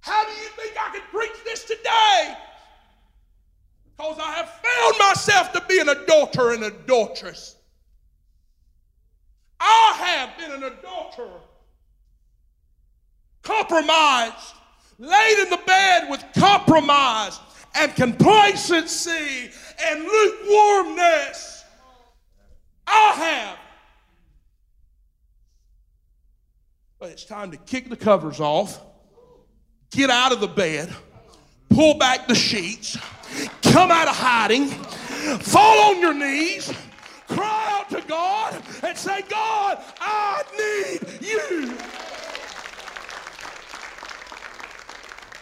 [0.00, 2.34] How do you think I can preach this today?
[3.94, 7.55] Because I have found myself to be an adulterer and adulteress.
[9.60, 11.40] I have been an adulterer,
[13.42, 14.54] compromised,
[14.98, 17.38] laid in the bed with compromise
[17.74, 19.50] and complacency
[19.84, 21.64] and lukewarmness.
[22.86, 23.58] I have.
[26.98, 28.80] But it's time to kick the covers off,
[29.90, 30.94] get out of the bed,
[31.68, 32.96] pull back the sheets,
[33.62, 36.72] come out of hiding, fall on your knees
[37.28, 41.74] Cry out to God and say, God, I need you.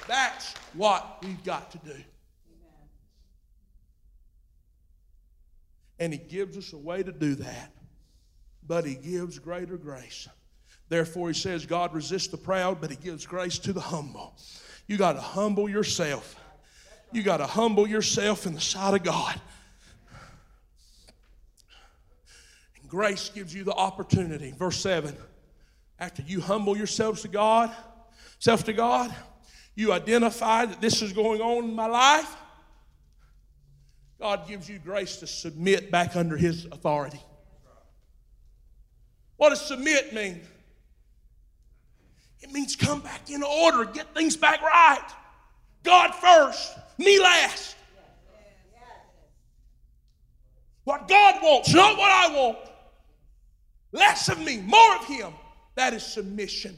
[0.07, 1.97] That's what we've got to do.
[5.99, 7.73] And He gives us a way to do that,
[8.67, 10.29] but He gives greater grace.
[10.89, 14.35] Therefore, He says, God resists the proud, but He gives grace to the humble.
[14.87, 16.37] You got to humble yourself.
[17.13, 19.41] You got to humble yourself in the sight of God.
[22.89, 24.53] Grace gives you the opportunity.
[24.57, 25.17] Verse 7
[25.99, 27.71] after you humble yourselves to God,
[28.39, 29.15] self to God,
[29.75, 32.37] you identify that this is going on in my life.
[34.19, 37.21] God gives you grace to submit back under His authority.
[39.37, 40.41] What does submit mean?
[42.41, 45.09] It means come back in order, get things back right.
[45.83, 47.77] God first, me last.
[50.85, 52.59] What God wants, not what I want.
[53.95, 55.33] Less of me, more of Him.
[55.77, 56.77] That is submission.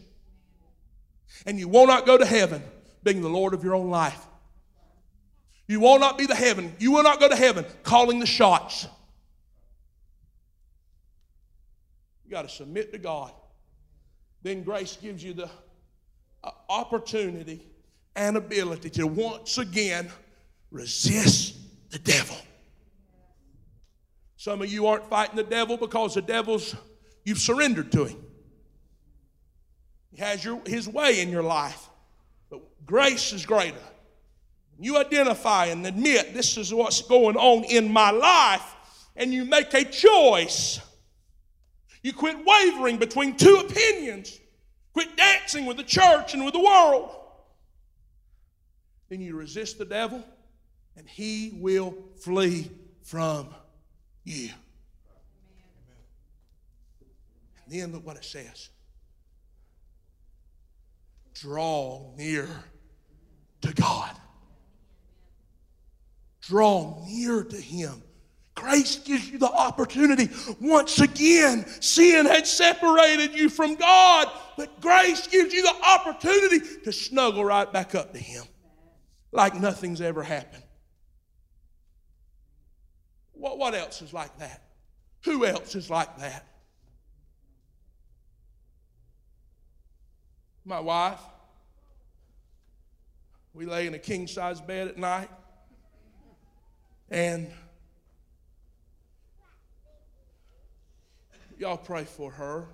[1.47, 2.62] And you will not go to heaven
[3.03, 4.25] being the Lord of your own life.
[5.67, 6.77] You will not be the heaven.
[6.79, 8.87] You will not go to heaven calling the shots.
[12.25, 13.33] You got to submit to God.
[14.43, 15.49] Then grace gives you the
[16.45, 17.62] uh, opportunity
[18.14, 20.11] and ability to once again
[20.71, 21.57] resist
[21.91, 22.37] the devil.
[24.37, 26.75] Some of you aren't fighting the devil because the devil's
[27.27, 28.24] you've surrendered to him.
[30.12, 31.91] He has your, his way in your life.
[32.49, 33.77] But grace is greater.
[34.79, 38.74] You identify and admit this is what's going on in my life,
[39.16, 40.81] and you make a choice.
[42.03, 44.39] You quit wavering between two opinions,
[44.93, 47.11] quit dancing with the church and with the world.
[49.09, 50.24] Then you resist the devil,
[50.97, 52.70] and he will flee
[53.03, 53.49] from
[54.24, 54.51] you.
[57.67, 58.71] And then look what it says
[61.35, 62.49] draw near
[63.61, 64.17] to God.
[66.41, 68.03] Draw near to Him.
[68.55, 70.31] Grace gives you the opportunity.
[70.61, 76.91] Once again, sin had separated you from God, but grace gives you the opportunity to
[76.91, 78.45] snuggle right back up to Him
[79.31, 80.62] like nothing's ever happened.
[83.33, 84.62] What, what else is like that?
[85.25, 86.47] Who else is like that?
[90.67, 91.21] My wife.
[93.55, 95.31] We lay in a king size bed at night.
[97.09, 97.51] And
[101.57, 102.67] y'all pray for her.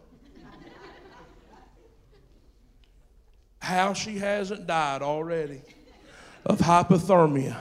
[3.61, 5.63] How she hasn't died already
[6.45, 7.57] of hypothermia.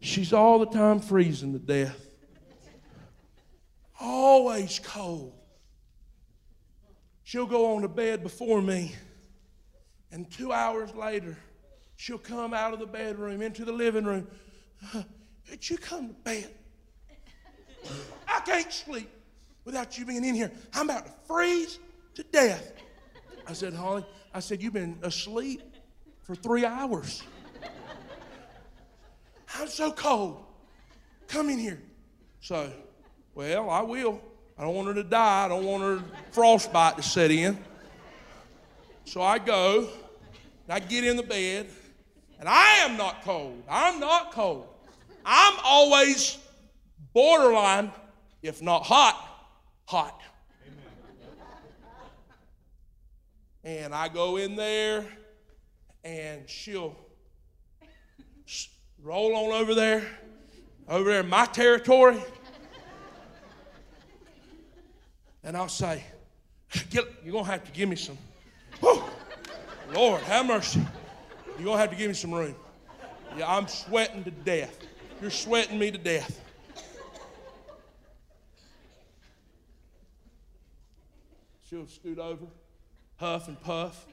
[0.00, 1.98] She's all the time freezing to death.
[4.00, 5.33] Always cold.
[7.34, 8.94] She'll go on to bed before me,
[10.12, 11.36] and two hours later,
[11.96, 14.28] she'll come out of the bedroom into the living room.
[15.50, 16.48] Did you come to bed?
[18.28, 19.10] I can't sleep
[19.64, 20.52] without you being in here.
[20.74, 21.80] I'm about to freeze
[22.14, 22.72] to death.
[23.48, 25.60] I said, Holly, I said, You've been asleep
[26.22, 27.24] for three hours.
[29.56, 30.44] I'm so cold.
[31.26, 31.82] Come in here.
[32.40, 32.72] So,
[33.34, 34.22] well, I will.
[34.56, 35.46] I don't want her to die.
[35.46, 37.58] I don't want her frostbite to set in.
[39.04, 39.88] So I go,
[40.66, 41.66] and I get in the bed,
[42.38, 43.62] and I am not cold.
[43.68, 44.66] I'm not cold.
[45.26, 46.38] I'm always
[47.12, 47.90] borderline,
[48.42, 49.28] if not hot,
[49.86, 50.20] hot.
[53.64, 55.04] And I go in there,
[56.04, 56.96] and she'll
[59.02, 60.06] roll on over there,
[60.88, 62.22] over there in my territory.
[65.44, 66.02] And I'll say,
[66.90, 68.18] You're going to have to give me some.
[68.80, 69.02] Whew,
[69.92, 70.80] Lord, have mercy.
[71.56, 72.56] You're going to have to give me some room.
[73.36, 74.76] Yeah, I'm sweating to death.
[75.20, 76.40] You're sweating me to death.
[81.68, 82.46] She'll scoot over,
[83.16, 84.06] huff and puff.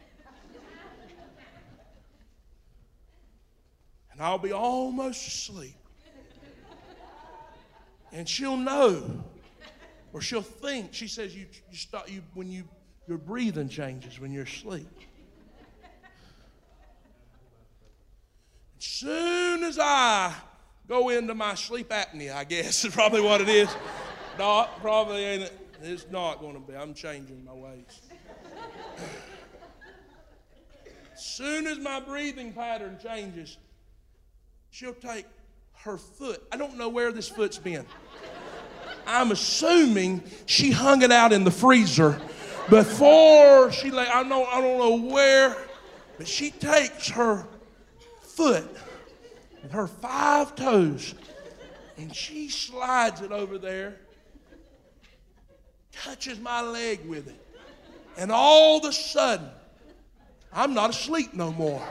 [4.11, 5.75] And I'll be almost asleep.
[8.11, 9.23] And she'll know
[10.13, 12.63] or she'll think, she says, you, you stop, you, when you,
[13.07, 14.87] your breathing changes when you're asleep.
[18.77, 20.33] As soon as I
[20.87, 23.69] go into my sleep apnea, I guess is probably what it is.
[24.37, 25.51] Not, probably ain't
[25.81, 26.75] It's not going to be.
[26.75, 28.01] I'm changing my ways.
[31.13, 33.57] As soon as my breathing pattern changes,
[34.71, 35.25] she'll take
[35.83, 36.43] her foot.
[36.51, 37.85] I don't know where this foot's been.
[39.05, 42.19] I'm assuming she hung it out in the freezer
[42.69, 44.07] before she lay.
[44.07, 45.57] I don't, I don't know where,
[46.17, 47.47] but she takes her
[48.21, 48.69] foot
[49.63, 51.15] with her five toes
[51.97, 53.97] and she slides it over there,
[55.91, 57.45] touches my leg with it,
[58.17, 59.49] and all of a sudden,
[60.51, 61.85] I'm not asleep no more.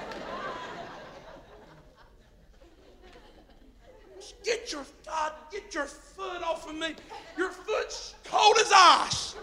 [4.51, 6.97] Get your God, get your foot off of me.
[7.39, 9.37] Your foot's cold as ice.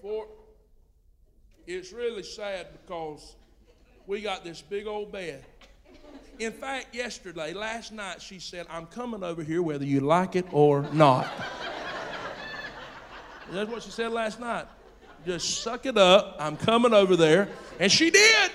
[0.00, 0.26] For
[1.64, 3.36] it's really sad because
[4.08, 5.44] we got this big old bed.
[6.40, 10.46] In fact, yesterday, last night, she said, I'm coming over here whether you like it
[10.50, 11.30] or not.
[13.52, 14.66] That's what she said last night.
[15.24, 16.34] Just suck it up.
[16.40, 17.48] I'm coming over there.
[17.78, 18.50] And she did.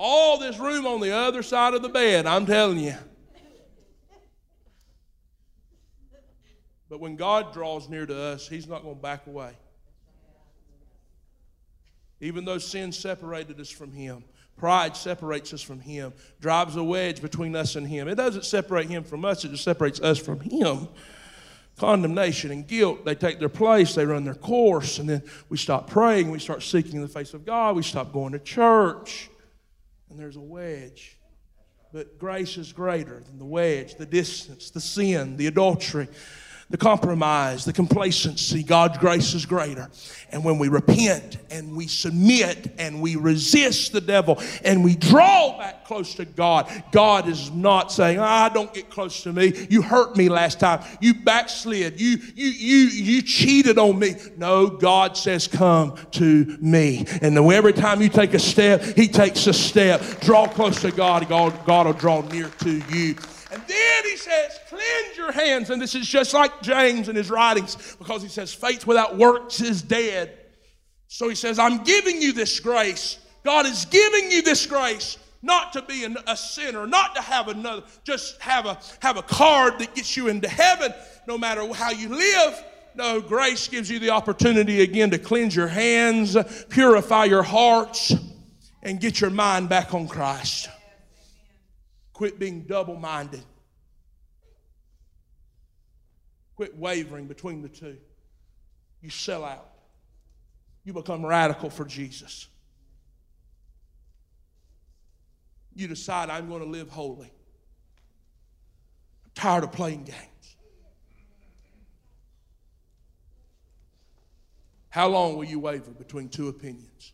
[0.00, 2.94] All this room on the other side of the bed, I'm telling you.
[6.88, 9.50] But when God draws near to us, He's not going to back away.
[12.20, 14.22] Even though sin separated us from Him,
[14.56, 18.06] pride separates us from Him, drives a wedge between us and Him.
[18.06, 20.86] It doesn't separate Him from us, it just separates us from Him.
[21.76, 25.90] Condemnation and guilt, they take their place, they run their course, and then we stop
[25.90, 29.28] praying, we start seeking in the face of God, we stop going to church,
[30.10, 31.16] and there's a wedge.
[31.92, 36.08] But grace is greater than the wedge, the distance, the sin, the adultery
[36.70, 38.62] the compromise, the complacency.
[38.62, 39.88] God's grace is greater.
[40.30, 45.56] And when we repent and we submit and we resist the devil and we draw
[45.56, 49.66] back close to God, God is not saying, ah, don't get close to me.
[49.70, 50.84] You hurt me last time.
[51.00, 51.98] You backslid.
[51.98, 54.16] You, you, you, you cheated on me.
[54.36, 57.06] No, God says, come to me.
[57.22, 60.02] And every time you take a step, He takes a step.
[60.20, 63.16] Draw close to God, God, God will draw near to you.
[63.50, 65.70] And then he says, cleanse your hands.
[65.70, 69.60] And this is just like James in his writings because he says, faith without works
[69.60, 70.36] is dead.
[71.08, 73.18] So he says, I'm giving you this grace.
[73.44, 77.84] God is giving you this grace not to be a sinner, not to have another,
[78.04, 80.92] just have a, have a card that gets you into heaven
[81.26, 82.64] no matter how you live.
[82.94, 86.36] No, grace gives you the opportunity again to cleanse your hands,
[86.68, 88.12] purify your hearts,
[88.82, 90.68] and get your mind back on Christ.
[92.18, 93.44] Quit being double minded.
[96.56, 97.96] Quit wavering between the two.
[99.00, 99.70] You sell out.
[100.82, 102.48] You become radical for Jesus.
[105.76, 107.30] You decide, I'm going to live holy.
[109.24, 110.56] I'm tired of playing games.
[114.88, 117.12] How long will you waver between two opinions?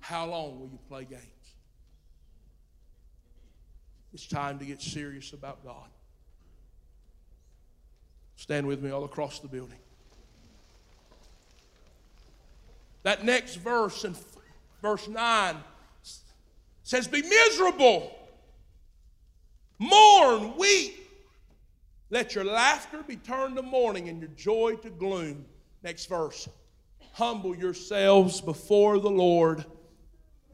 [0.00, 1.31] How long will you play games?
[4.14, 5.88] It's time to get serious about God.
[8.36, 9.78] Stand with me all across the building.
[13.04, 14.14] That next verse in
[14.80, 15.56] verse 9
[16.82, 18.14] says, Be miserable,
[19.78, 20.98] mourn, weep.
[22.10, 25.46] Let your laughter be turned to mourning and your joy to gloom.
[25.82, 26.48] Next verse.
[27.14, 29.64] Humble yourselves before the Lord,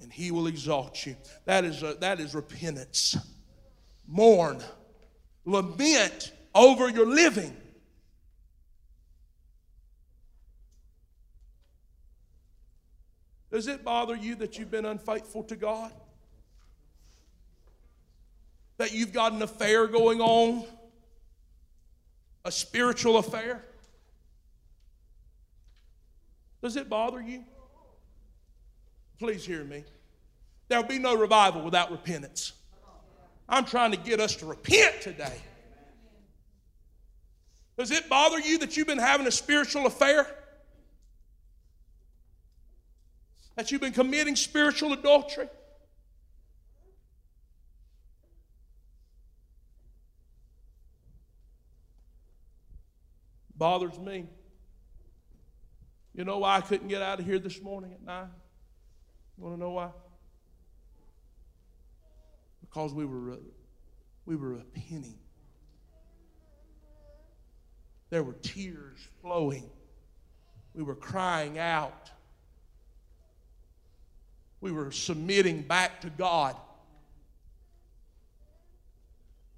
[0.00, 1.16] and he will exalt you.
[1.44, 3.16] That is, a, that is repentance
[4.09, 4.61] mourn,
[5.44, 7.54] lament over your living.
[13.52, 15.92] Does it bother you that you've been unfaithful to God?
[18.78, 20.64] That you've got an affair going on?
[22.44, 23.64] A spiritual affair?
[26.62, 27.44] Does it bother you?
[29.18, 29.84] Please hear me.
[30.68, 32.52] There'll be no revival without repentance.
[33.49, 35.40] I'm trying to get us to repent today.
[37.78, 40.26] Does it bother you that you've been having a spiritual affair?
[43.57, 45.49] That you've been committing spiritual adultery?
[53.57, 54.26] Bothers me.
[56.14, 58.28] You know why I couldn't get out of here this morning at 9?
[59.36, 59.90] You want to know why?
[62.68, 63.36] Because we were, uh,
[64.26, 65.18] we were repenting.
[68.10, 69.68] There were tears flowing.
[70.74, 72.10] We were crying out.
[74.60, 76.56] We were submitting back to God.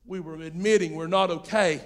[0.04, 1.80] We were admitting we're not okay.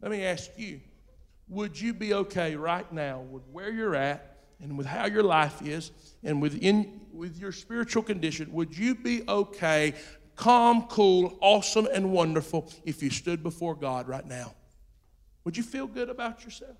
[0.00, 0.80] Let me ask you
[1.48, 5.62] would you be okay right now with where you're at and with how your life
[5.62, 5.90] is
[6.22, 9.94] and within with your spiritual condition, would you be okay,
[10.36, 14.54] calm, cool, awesome, and wonderful if you stood before God right now?
[15.44, 16.76] Would you feel good about yourself?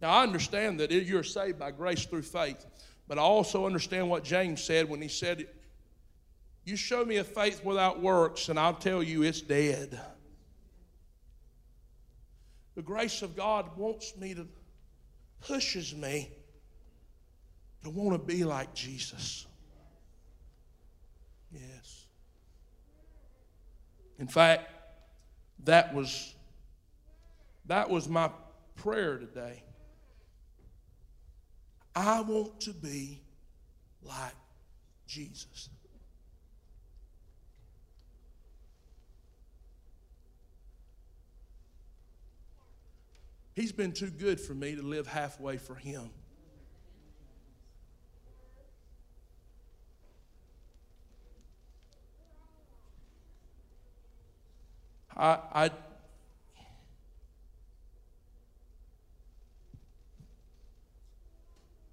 [0.00, 2.66] Now, I understand that you're saved by grace through faith,
[3.06, 5.46] but I also understand what James said when he said,
[6.64, 10.00] You show me a faith without works, and I'll tell you it's dead.
[12.74, 14.46] The grace of God wants me to,
[15.40, 16.30] pushes me
[17.82, 19.46] to want to be like Jesus.
[21.52, 22.06] Yes.
[24.18, 24.70] In fact,
[25.64, 26.34] that was
[27.66, 28.30] that was my
[28.76, 29.62] prayer today.
[31.94, 33.20] I want to be
[34.02, 34.34] like
[35.06, 35.68] Jesus.
[43.54, 46.10] He's been too good for me to live halfway for him.
[55.14, 55.70] I, I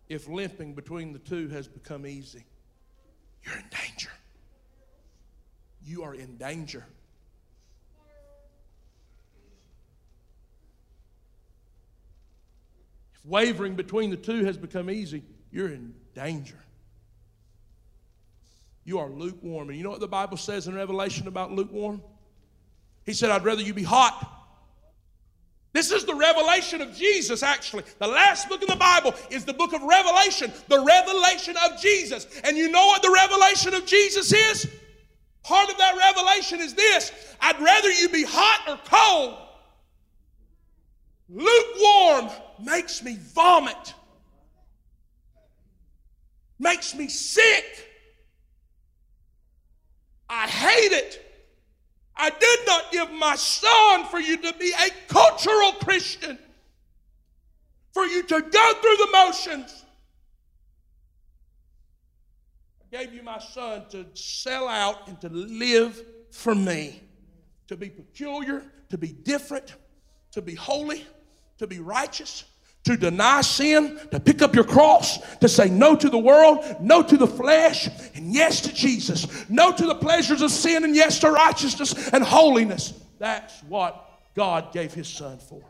[0.08, 2.46] if limping between the two has become easy,
[3.44, 4.12] you're in danger.
[5.84, 6.86] You are in danger.
[13.30, 16.60] Wavering between the two has become easy, you're in danger.
[18.84, 19.70] You are lukewarm.
[19.70, 22.02] And you know what the Bible says in Revelation about lukewarm?
[23.06, 24.36] He said, I'd rather you be hot.
[25.72, 27.84] This is the revelation of Jesus, actually.
[28.00, 32.26] The last book in the Bible is the book of Revelation, the revelation of Jesus.
[32.44, 34.68] And you know what the revelation of Jesus is?
[35.44, 39.38] Part of that revelation is this I'd rather you be hot or cold.
[41.30, 42.32] Lukewarm
[42.62, 43.94] makes me vomit,
[46.60, 47.88] makes me sick.
[50.30, 51.26] I hate it.
[52.16, 56.38] I did not give my son for you to be a cultural Christian,
[57.94, 59.86] for you to go through the motions.
[62.82, 67.02] I gave you my son to sell out and to live for me,
[67.68, 69.76] to be peculiar, to be different,
[70.32, 71.06] to be holy,
[71.60, 72.46] to be righteous,
[72.86, 77.04] to deny sin, to pick up your cross, to say no to the world, no
[77.04, 81.20] to the flesh, and yes to Jesus, no to the pleasures of sin, and yes
[81.20, 82.94] to righteousness and holiness.
[83.20, 85.62] That's what God gave His Son for.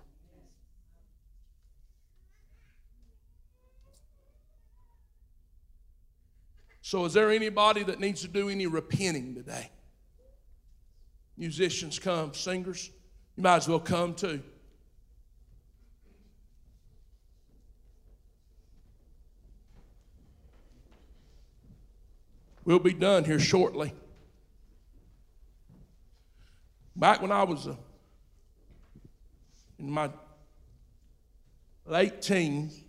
[6.81, 9.69] So, is there anybody that needs to do any repenting today?
[11.37, 12.89] Musicians come, singers,
[13.35, 14.41] you might as well come too.
[22.69, 23.91] We'll be done here shortly.
[26.95, 27.75] Back when I was uh,
[29.79, 30.11] in my
[31.87, 32.79] late teens,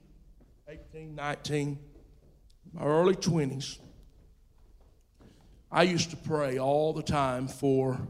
[0.68, 1.78] 18, 19,
[2.74, 3.78] my early 20s,
[5.72, 8.06] I used to pray all the time for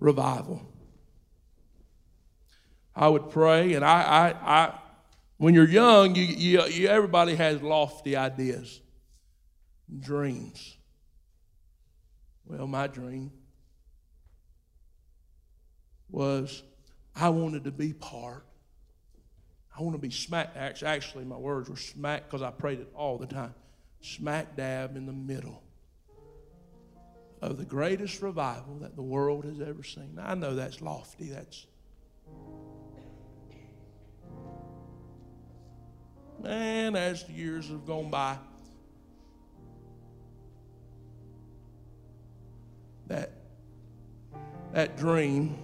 [0.00, 0.70] revival.
[2.94, 4.78] I would pray, and I, I, I
[5.38, 8.82] when you're young, you, you, you, everybody has lofty ideas
[10.00, 10.76] dreams.
[12.46, 13.30] Well, my dream
[16.08, 16.62] was
[17.14, 18.44] I wanted to be part.
[19.76, 20.52] I want to be smack.
[20.56, 23.54] Actually, my words were smack because I prayed it all the time.
[24.00, 25.62] Smack dab in the middle
[27.40, 30.14] of the greatest revival that the world has ever seen.
[30.14, 31.30] Now, I know that's lofty.
[31.30, 31.66] That's
[36.42, 36.96] man.
[36.96, 38.36] As the years have gone by,
[44.72, 45.58] that dream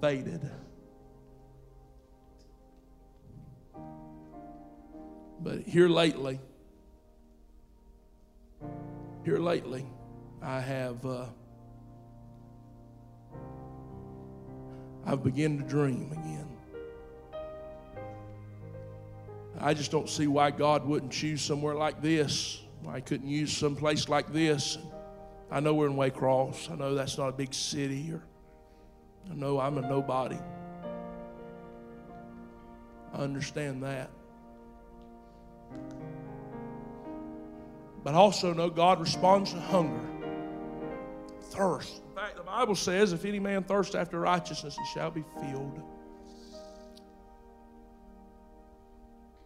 [0.00, 0.50] faded.
[5.42, 6.38] But here lately,
[9.24, 9.86] here lately,
[10.42, 11.26] I have uh,
[15.06, 16.46] I've begun to dream again.
[19.58, 22.60] I just don't see why God wouldn't choose somewhere like this.
[22.82, 24.78] Why He couldn't use some place like this.
[25.50, 26.70] I know we're in Waycross.
[26.70, 28.22] I know that's not a big city, or
[29.30, 30.38] I know I'm a nobody.
[33.12, 34.10] I understand that.
[38.04, 40.00] But also know God responds to hunger,
[41.42, 42.00] thirst.
[42.08, 45.82] In fact, the Bible says, if any man thirst after righteousness, he shall be filled.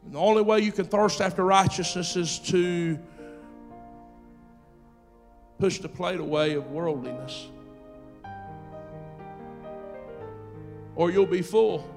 [0.05, 2.99] And the only way you can thirst after righteousness is to
[5.59, 7.49] push the plate away of worldliness.
[10.97, 11.89] Or you'll be full.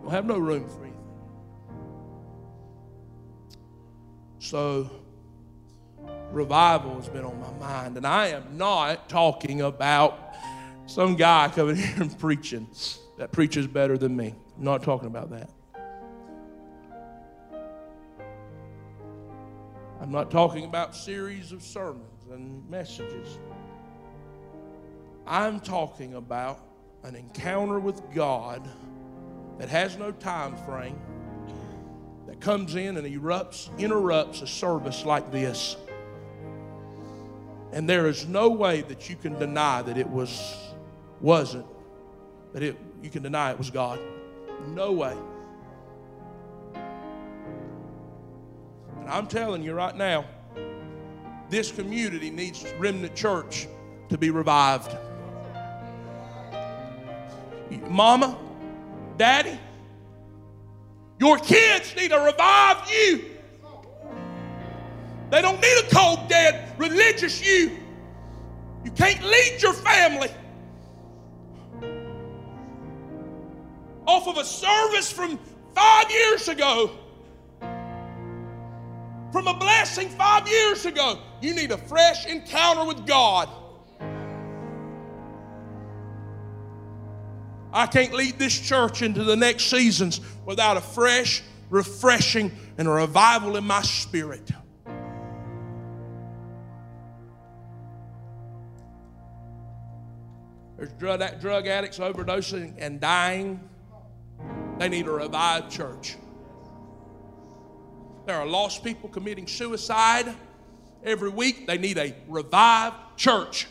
[0.00, 0.92] You'll have no room for anything.
[4.38, 4.90] So,
[6.30, 7.96] revival has been on my mind.
[7.96, 10.34] And I am not talking about
[10.86, 12.68] some guy coming here and preaching
[13.18, 14.34] that preaches better than me.
[14.56, 15.50] I'm not talking about that.
[20.00, 23.38] I'm not talking about series of sermons and messages.
[25.26, 26.60] I'm talking about
[27.04, 28.66] an encounter with God
[29.58, 30.98] that has no time frame,
[32.26, 35.76] that comes in and erupts, interrupts a service like this.
[37.72, 40.56] And there is no way that you can deny that it was
[41.20, 41.66] wasn't
[42.52, 43.98] that it you can deny it was God.
[44.68, 45.16] No way.
[49.00, 50.24] And I'm telling you right now,
[51.52, 53.68] this community needs Remnant Church
[54.08, 54.96] to be revived.
[57.88, 58.38] Mama,
[59.18, 59.58] Daddy,
[61.20, 63.26] your kids need to revive you.
[65.30, 67.78] They don't need a cold, dead, religious you.
[68.82, 70.30] You can't lead your family
[74.06, 75.38] off of a service from
[75.74, 76.90] five years ago
[79.30, 81.18] from a blessing five years ago.
[81.42, 83.48] You need a fresh encounter with God.
[87.72, 92.90] I can't lead this church into the next seasons without a fresh, refreshing, and a
[92.92, 94.50] revival in my spirit.
[100.76, 103.68] There's drug, drug addicts overdosing and dying.
[104.78, 106.16] They need a revived church.
[108.26, 110.32] There are lost people committing suicide
[111.04, 111.66] every week.
[111.66, 113.66] They need a revived church.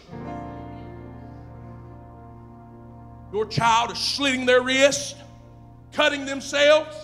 [3.33, 5.15] Your child is slitting their wrists,
[5.93, 6.95] cutting themselves,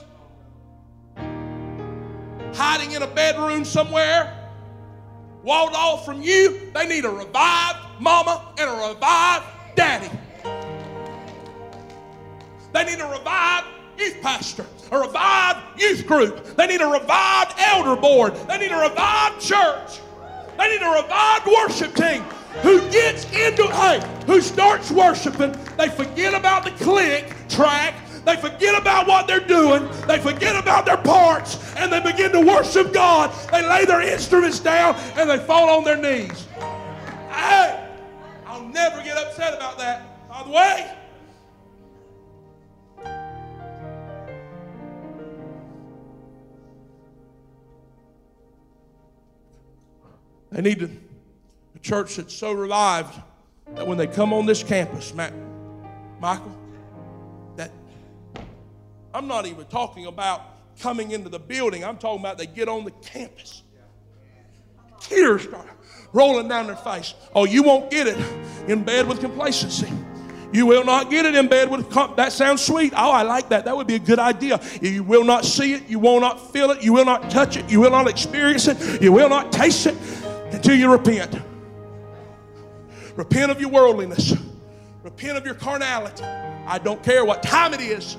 [2.54, 4.34] hiding in a bedroom somewhere,
[5.44, 6.72] walled off from you.
[6.74, 10.10] They need a revived mama and a revived daddy.
[12.74, 13.68] They need a revived
[13.98, 16.58] youth pastor, a revived youth group.
[16.58, 18.36] They need a revived elder board.
[18.48, 20.02] They need a revived church.
[20.58, 22.24] They need a revived worship team
[22.62, 25.56] who gets into, hey, who starts worshiping.
[25.78, 27.96] They forget about the click track.
[28.26, 29.88] They forget about what they're doing.
[30.08, 33.32] They forget about their parts and they begin to worship God.
[33.52, 36.46] They lay their instruments down and they fall on their knees.
[37.30, 37.88] Hey,
[38.46, 40.28] I'll never get upset about that.
[40.28, 40.92] By the way,
[50.52, 50.90] They need a,
[51.82, 53.16] church that's so revived
[53.76, 55.32] that when they come on this campus, Matt,
[56.20, 56.58] Michael,
[57.56, 57.72] that
[59.14, 60.42] I'm not even talking about
[60.80, 61.86] coming into the building.
[61.86, 63.62] I'm talking about they get on the campus.
[65.00, 65.68] Tears start
[66.12, 67.14] rolling down their face.
[67.36, 68.18] Oh, you won't get it
[68.68, 69.92] in bed with complacency.
[70.52, 72.92] You will not get it in bed with that sounds sweet.
[72.96, 73.66] Oh, I like that.
[73.66, 74.60] That would be a good idea.
[74.82, 77.70] You will not see it, you will not feel it, you will not touch it,
[77.70, 79.96] you will not experience it, you will not taste it
[80.52, 81.40] until you repent.
[83.16, 84.36] Repent of your worldliness.
[85.04, 86.24] Repent of your carnality.
[86.24, 88.18] I don't care what time it is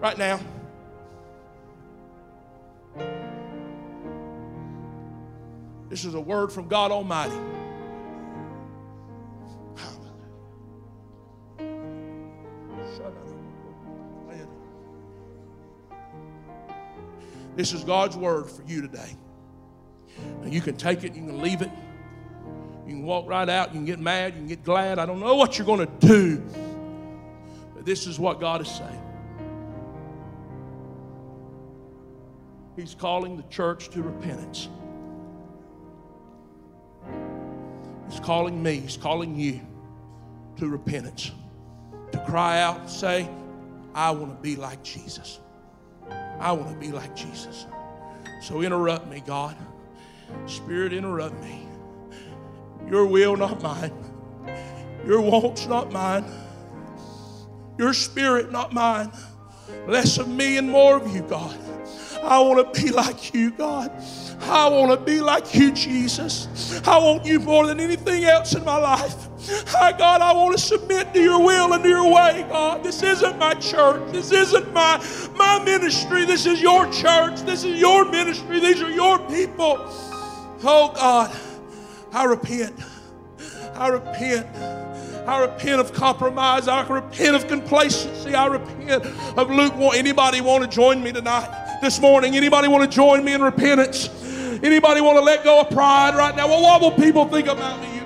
[0.00, 0.40] right now.
[5.88, 7.38] This is a word from God Almighty.
[17.58, 19.16] This is God's word for you today.
[20.42, 21.70] And you can take it, you can leave it.
[22.86, 24.98] You can walk right out, you can get mad, you can get glad.
[24.98, 26.38] I don't know what you're going to do.
[27.74, 29.02] But this is what God is saying.
[32.76, 34.68] He's calling the church to repentance.
[38.08, 39.60] He's calling me, He's calling you
[40.56, 41.32] to repentance.
[42.12, 43.28] To cry out and say,
[43.94, 45.40] I want to be like Jesus.
[46.38, 47.66] I want to be like Jesus.
[48.40, 49.56] So interrupt me, God.
[50.46, 51.66] Spirit, interrupt me.
[52.88, 53.92] Your will, not mine.
[55.06, 56.24] Your wants, not mine.
[57.78, 59.10] Your spirit, not mine.
[59.86, 61.56] Less of me and more of you, God.
[62.22, 63.92] I want to be like you, God.
[64.42, 66.80] I want to be like you, Jesus.
[66.86, 69.28] I want you more than anything else in my life.
[69.68, 72.82] Hi, God, I want to submit to your will and to your way, God.
[72.82, 74.12] This isn't my church.
[74.12, 75.04] This isn't my,
[75.36, 76.24] my ministry.
[76.24, 77.40] This is your church.
[77.42, 78.60] This is your ministry.
[78.60, 79.78] These are your people.
[80.64, 81.36] Oh God,
[82.12, 82.74] I repent.
[83.74, 84.46] I repent.
[85.28, 86.68] I repent of compromise.
[86.68, 88.34] I repent of complacency.
[88.34, 89.06] I repent
[89.36, 89.94] of lukewarm.
[89.94, 92.34] Anybody want to join me tonight, this morning?
[92.34, 94.08] Anybody want to join me in repentance?
[94.62, 96.48] Anybody want to let go of pride right now?
[96.48, 97.97] Well, what will people think about me?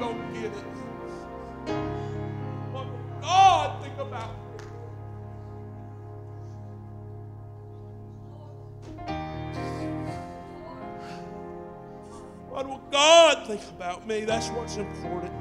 [12.93, 14.27] God think about me?
[14.27, 15.33] That's what's important.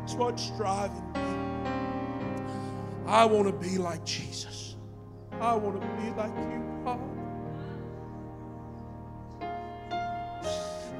[0.00, 1.20] That's what's driving me.
[3.06, 4.76] I want to be like Jesus.
[5.40, 7.00] I want to be like you, God.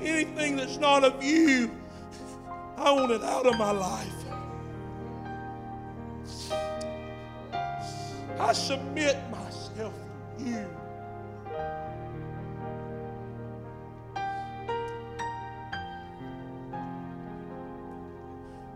[0.02, 1.70] Anything that's not of you,
[2.76, 4.12] I want it out of my life.
[8.38, 9.94] I submit myself
[10.38, 10.83] to you.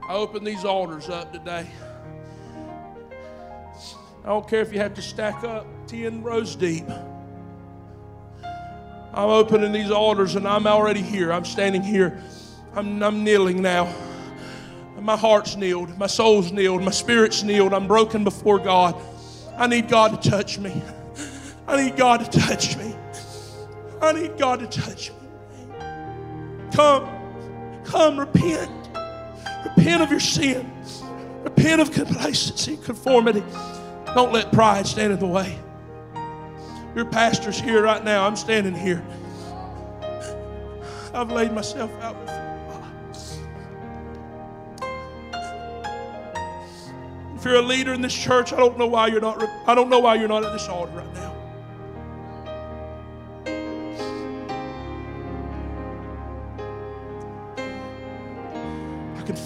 [0.08, 1.66] I open these altars up today.
[4.24, 6.88] I don't care if you have to stack up 10 rows deep.
[9.12, 11.30] I'm opening these altars and I'm already here.
[11.30, 12.22] I'm standing here.
[12.74, 13.94] I'm, I'm kneeling now.
[14.98, 15.98] My heart's kneeled.
[15.98, 16.82] My soul's kneeled.
[16.82, 17.74] My spirit's kneeled.
[17.74, 18.96] I'm broken before God.
[19.58, 20.82] I need God to touch me.
[21.66, 22.94] I need God to touch me.
[24.00, 25.16] I need God to touch me.
[26.72, 27.06] Come,
[27.84, 28.77] come, repent.
[29.64, 30.70] Repent of your sin.
[31.42, 33.42] Repent of complacency, conformity.
[34.14, 35.58] Don't let pride stand in the way.
[36.94, 38.26] Your pastor's here right now.
[38.26, 39.04] I'm standing here.
[41.14, 42.16] I've laid myself out.
[47.36, 49.40] If you're a leader in this church, I don't know why you're not.
[49.66, 51.27] I don't know why you're not at this altar right now.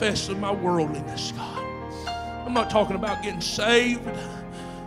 [0.03, 1.65] I confess of my worldliness, God.
[2.45, 4.05] I'm not talking about getting saved.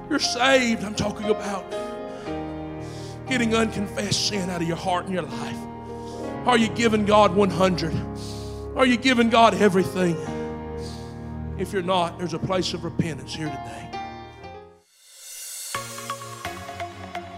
[0.09, 0.83] You're saved.
[0.83, 1.71] I'm talking about
[3.25, 5.57] getting unconfessed sin out of your heart and your life.
[6.45, 7.95] Are you giving God 100?
[8.75, 10.17] Are you giving God everything?
[11.57, 13.94] If you're not, there's a place of repentance here today.